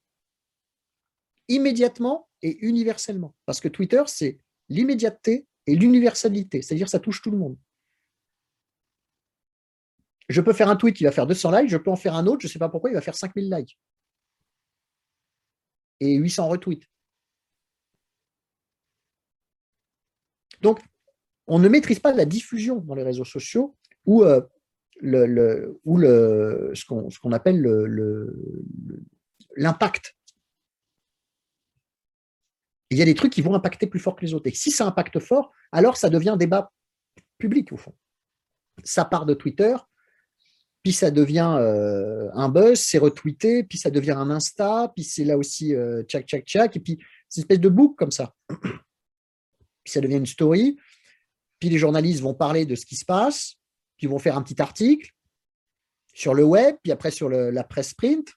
[1.47, 3.35] immédiatement et universellement.
[3.45, 4.39] Parce que Twitter, c'est
[4.69, 7.57] l'immédiateté et l'universalité, c'est-à-dire ça touche tout le monde.
[10.29, 12.25] Je peux faire un tweet qui va faire 200 likes, je peux en faire un
[12.27, 13.77] autre, je ne sais pas pourquoi, il va faire 5000 likes.
[15.99, 16.87] Et 800 retweets.
[20.61, 20.81] Donc,
[21.47, 23.75] on ne maîtrise pas la diffusion dans les réseaux sociaux
[24.07, 24.41] euh,
[25.01, 27.61] le, ou le, ce qu'on appelle
[29.55, 30.15] l'impact
[32.89, 34.47] il y a des trucs qui vont impacter plus fort que les autres.
[34.47, 36.71] Et si ça impacte fort, alors ça devient un débat
[37.37, 37.93] public, au fond.
[38.83, 39.75] Ça part de Twitter,
[40.83, 45.23] puis ça devient euh, un buzz, c'est retweeté, puis ça devient un Insta, puis c'est
[45.23, 48.33] là aussi euh, tchac, tchac, tchac, et puis c'est une espèce de boucle comme ça.
[49.83, 50.77] Puis ça devient une story,
[51.59, 53.55] puis les journalistes vont parler de ce qui se passe,
[53.97, 55.11] puis vont faire un petit article,
[56.13, 58.33] sur le web, puis après sur la presse print.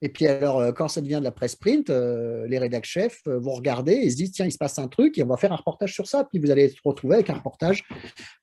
[0.00, 3.20] Et puis alors, euh, quand ça devient de la presse print, euh, les rédacteurs chefs
[3.26, 5.36] euh, vont regarder et se disent, tiens, il se passe un truc et on va
[5.36, 6.24] faire un reportage sur ça.
[6.24, 7.82] Puis vous allez se retrouver avec un reportage,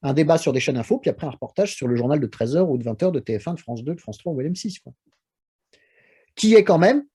[0.02, 2.60] un débat sur des chaînes info, puis après un reportage sur le journal de 13h
[2.68, 4.82] ou de 20h de TF1, de France 2, de France 3 ou LM6.
[4.82, 4.92] Quoi.
[6.36, 7.06] Qui est quand même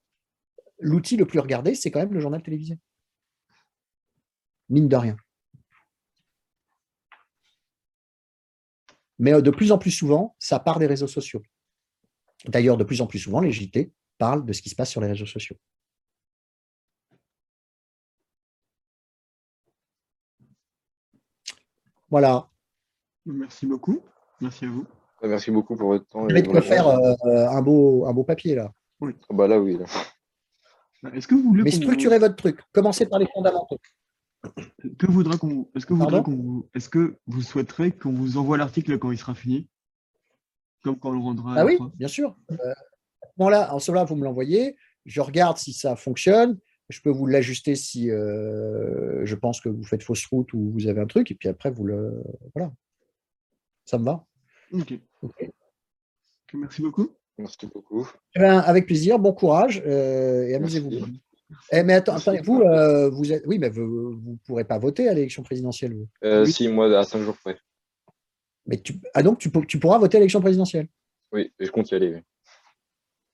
[0.78, 2.78] l'outil le plus regardé, c'est quand même le journal télévisé.
[4.70, 5.16] Mine de rien.
[9.21, 11.43] Mais de plus en plus souvent, ça part des réseaux sociaux.
[12.47, 15.03] D'ailleurs, de plus en plus souvent, les JT parle de ce qui se passe sur
[15.03, 15.57] les réseaux sociaux.
[22.09, 22.49] Voilà.
[23.27, 24.01] Merci beaucoup.
[24.41, 24.87] Merci à vous.
[25.23, 26.27] Merci beaucoup pour votre temps.
[26.27, 28.73] Je vais te faire euh, un, beau, un beau papier là.
[29.01, 29.12] Oui.
[29.29, 29.79] Ah bah là, oui.
[31.12, 32.61] Est-ce que vous voulez Mais structurez votre truc.
[32.73, 33.79] Commencez par les fondamentaux.
[34.99, 39.11] Que voudra qu'on Est-ce que vous Est-ce que vous souhaiterez qu'on vous envoie l'article quand
[39.11, 39.68] il sera fini?
[40.82, 41.55] Comme quand on le rendra.
[41.59, 42.36] Ah oui, bien sûr.
[42.51, 42.74] Euh,
[43.38, 47.74] là, en cela, vous me l'envoyez, je regarde si ça fonctionne, je peux vous l'ajuster
[47.74, 51.34] si euh, je pense que vous faites fausse route ou vous avez un truc, et
[51.34, 52.22] puis après, vous le.
[52.55, 52.72] Voilà.
[53.84, 54.26] Ça me va
[54.72, 54.99] Ok.
[56.55, 57.11] Merci beaucoup.
[57.38, 58.09] Merci beaucoup.
[58.34, 60.91] Eh ben, avec plaisir, bon courage euh, et amusez-vous.
[61.72, 63.44] Eh, mais attends, vous, euh, vous êtes.
[63.46, 65.94] Oui, mais vous ne pourrez pas voter à l'élection présidentielle.
[65.94, 66.46] Vous.
[66.46, 67.59] Si, moi, à cinq jours près.
[68.66, 69.01] Mais tu...
[69.14, 70.88] Ah, donc, tu, tu pourras voter à l'élection présidentielle?
[71.32, 72.22] Oui, je compte y aller.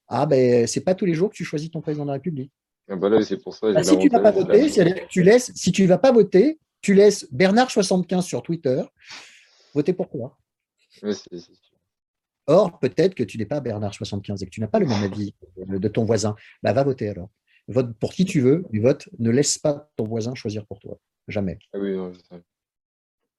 [0.08, 2.52] Ah, ben, c'est pas tous les jours que tu choisis ton président de la République.
[2.88, 3.72] Ah bah c'est pour ça.
[3.72, 4.70] Bah, si tu ne vas pas voter,
[5.08, 8.80] tu laisses, si tu vas pas voter, tu laisses Bernard75 sur Twitter
[9.74, 10.38] voter pour toi.
[12.46, 15.34] Or, peut-être que tu n'es pas Bernard75 et que tu n'as pas le même avis
[15.56, 16.36] de ton voisin.
[16.62, 17.28] Bah, va voter alors.
[17.68, 19.08] Vote pour qui tu veux, mais vote.
[19.18, 20.98] Ne laisse pas ton voisin choisir pour toi.
[21.28, 21.58] Jamais.
[21.72, 21.96] Ah oui,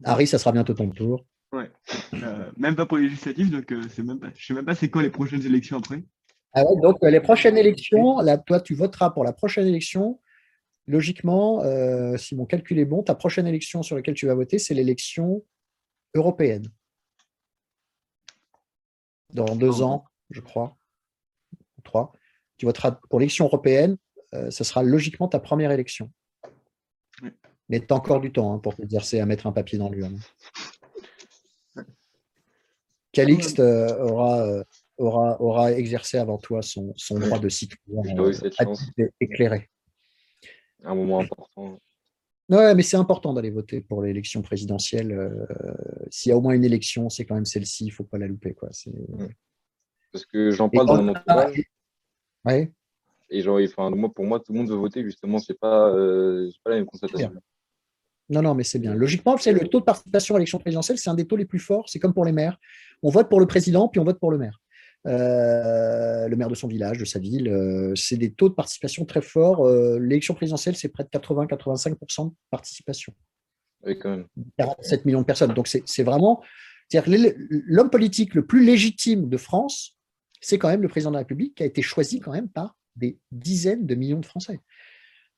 [0.03, 1.25] Harry, ça sera bientôt ton tour.
[1.53, 1.71] Ouais.
[2.13, 4.65] Euh, même pas pour les législatives, donc euh, c'est même pas, je ne sais même
[4.65, 6.03] pas c'est quoi les prochaines élections après.
[6.53, 10.19] Ah donc, euh, les prochaines élections, là, toi, tu voteras pour la prochaine élection.
[10.87, 14.57] Logiquement, euh, si mon calcul est bon, ta prochaine élection sur laquelle tu vas voter,
[14.57, 15.43] c'est l'élection
[16.15, 16.67] européenne.
[19.33, 20.77] Dans deux ans, je crois,
[21.83, 22.13] trois,
[22.57, 23.97] tu voteras pour l'élection européenne.
[24.33, 26.11] Euh, ce sera logiquement ta première élection.
[27.69, 29.77] Mais tu as encore du temps hein, pour te dire c'est à mettre un papier
[29.77, 30.19] dans l'urne.
[33.11, 34.63] Calixte aura
[34.97, 39.69] aura, aura exercé avant toi son, son droit de citoyen euh, éclairé.
[40.83, 41.79] Un moment important.
[42.49, 45.11] Ouais, mais c'est important d'aller voter pour l'élection présidentielle.
[45.11, 45.45] Euh,
[46.09, 48.17] s'il y a au moins une élection, c'est quand même celle-ci, il ne faut pas
[48.17, 48.53] la louper.
[48.53, 48.69] Quoi.
[50.11, 51.61] Parce que j'en parle dans mon entourage.
[52.45, 52.71] Ouais.
[53.29, 56.49] Et genre, enfin, moi, pour moi, tout le monde veut voter, justement, c'est pas, euh,
[56.63, 57.31] pas la même constatation.
[58.29, 58.93] Non, non, mais c'est bien.
[58.93, 61.59] Logiquement, c'est le taux de participation à l'élection présidentielle, c'est un des taux les plus
[61.59, 61.87] forts.
[61.89, 62.57] C'est comme pour les maires.
[63.03, 64.59] On vote pour le président, puis on vote pour le maire.
[65.05, 67.47] Euh, le maire de son village, de sa ville.
[67.47, 69.65] Euh, c'est des taux de participation très forts.
[69.65, 73.13] Euh, l'élection présidentielle, c'est près de 80-85% de participation.
[73.85, 74.25] Oui, quand même.
[74.57, 75.53] 47 millions de personnes.
[75.53, 76.43] Donc, c'est vraiment.
[76.91, 79.97] L'homme politique le plus légitime de France,
[80.41, 82.75] c'est quand même le président de la République qui a été choisi quand même par
[82.97, 84.59] des dizaines de millions de Français.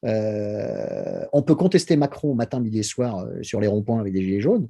[0.04, 4.70] on peut contester Macron matin, midi et soir sur les ronds-points avec des gilets jaunes,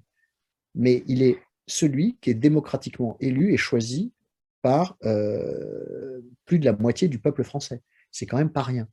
[0.76, 1.38] mais il est
[1.68, 4.12] celui qui est démocratiquement élu et choisi
[4.62, 7.82] par euh, plus de la moitié du peuple français.
[8.12, 8.88] C'est quand même pas rien.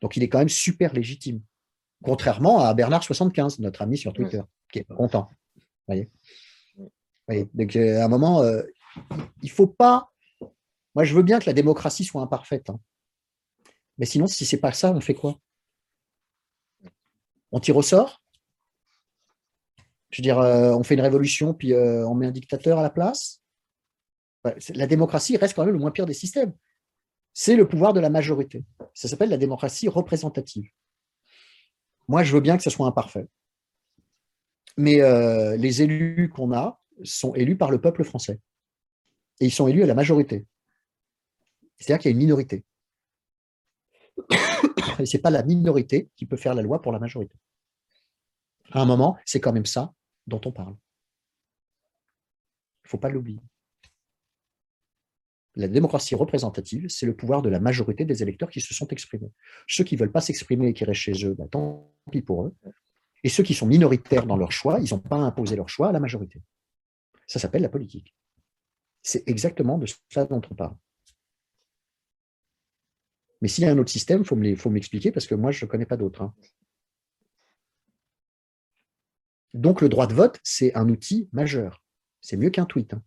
[0.00, 1.40] Donc il est quand même super légitime.
[2.02, 4.42] Contrairement à Bernard75, notre ami sur Twitter,
[4.72, 5.28] qui est content.
[5.86, 6.10] Voyez?
[7.54, 8.62] Donc euh, à un moment, euh,
[9.42, 10.10] il faut pas.
[10.94, 12.68] Moi, je veux bien que la démocratie soit imparfaite.
[12.68, 12.80] Hein.
[13.98, 15.38] Mais sinon, si c'est pas ça, on fait quoi?
[17.50, 18.22] On tire au sort?
[20.10, 23.42] Je veux dire, on fait une révolution, puis on met un dictateur à la place?
[24.74, 26.52] La démocratie reste quand même le moins pire des systèmes.
[27.32, 28.64] C'est le pouvoir de la majorité.
[28.92, 30.68] Ça s'appelle la démocratie représentative.
[32.08, 33.26] Moi, je veux bien que ce soit imparfait.
[34.76, 38.40] Mais euh, les élus qu'on a sont élus par le peuple français.
[39.40, 40.46] Et ils sont élus à la majorité.
[41.78, 42.64] C'est-à-dire qu'il y a une minorité.
[44.98, 47.36] Et ce n'est pas la minorité qui peut faire la loi pour la majorité.
[48.72, 49.92] À un moment, c'est quand même ça
[50.26, 50.74] dont on parle.
[52.84, 53.40] Il ne faut pas l'oublier.
[55.54, 59.30] La démocratie représentative, c'est le pouvoir de la majorité des électeurs qui se sont exprimés.
[59.66, 62.46] Ceux qui ne veulent pas s'exprimer et qui restent chez eux, bah, tant pis pour
[62.46, 62.54] eux.
[63.22, 65.92] Et ceux qui sont minoritaires dans leur choix, ils n'ont pas imposé leur choix à
[65.92, 66.42] la majorité.
[67.26, 68.14] Ça s'appelle la politique.
[69.02, 70.76] C'est exactement de ça dont on parle.
[73.42, 75.68] Mais s'il y a un autre système, il faut m'expliquer parce que moi, je ne
[75.68, 76.22] connais pas d'autre.
[76.22, 76.32] Hein.
[79.52, 81.82] Donc, le droit de vote, c'est un outil majeur.
[82.20, 82.94] C'est mieux qu'un tweet.
[82.94, 83.02] Hein.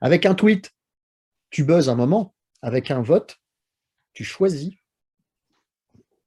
[0.00, 0.70] Avec un tweet,
[1.50, 2.32] tu buzzes un moment.
[2.62, 3.36] Avec un vote,
[4.12, 4.74] tu choisis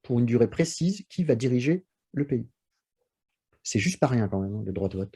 [0.04, 2.50] pour une durée précise qui va diriger le pays.
[3.64, 5.16] C'est juste pas rien quand même, hein, le droit de vote.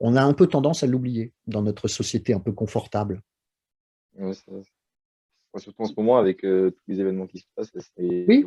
[0.00, 3.22] On a un peu tendance à l'oublier dans notre société un peu confortable.
[4.18, 7.70] Ouais, ça- ouais, surtout en ce moment, avec euh, tous les événements qui se passent,
[7.98, 8.44] Oui.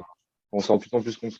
[0.51, 1.39] on s'en plus en plus compte.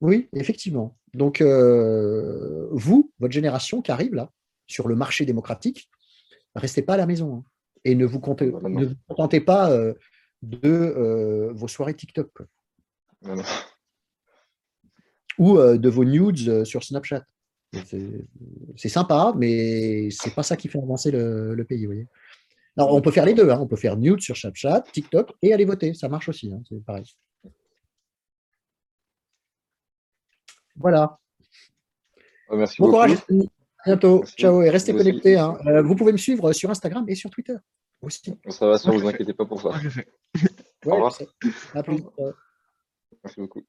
[0.00, 0.98] Oui, effectivement.
[1.14, 4.30] Donc, euh, vous, votre génération qui arrive là,
[4.66, 5.90] sur le marché démocratique,
[6.54, 7.44] restez pas à la maison hein,
[7.84, 8.68] et ne vous, comptez- non.
[8.68, 9.94] ne vous contentez pas euh,
[10.42, 12.30] de vos soirées TikTok
[13.22, 13.42] Non,
[15.38, 17.24] ou de vos nudes sur Snapchat.
[17.72, 21.86] C'est- sympa, mais c'est pas ça qui fait avancer le, le pays.
[21.86, 22.08] vous voyez.
[22.76, 23.48] Alors, on peut faire les deux.
[23.50, 23.58] hein.
[23.60, 25.94] On peut faire nudes sur Snapchat, TikTok et aller voter.
[25.94, 26.52] Ça marche aussi.
[26.52, 27.04] hein, C'est pareil.
[30.76, 31.18] Voilà.
[32.50, 32.96] Merci Bon beaucoup.
[32.96, 33.18] courage.
[33.82, 34.18] À bientôt.
[34.20, 34.34] Merci.
[34.36, 35.36] Ciao et restez Vous connectés.
[35.38, 35.56] hein.
[35.66, 37.54] Euh, vous pouvez me suivre sur Instagram et sur Twitter
[38.02, 38.34] aussi.
[38.48, 39.68] Ça va, sûr, Ouais, vous inquiétez pas pour ça.
[39.70, 41.18] Ouais, revoir.
[41.74, 42.02] À plus.
[43.22, 43.62] Merci beaucoup.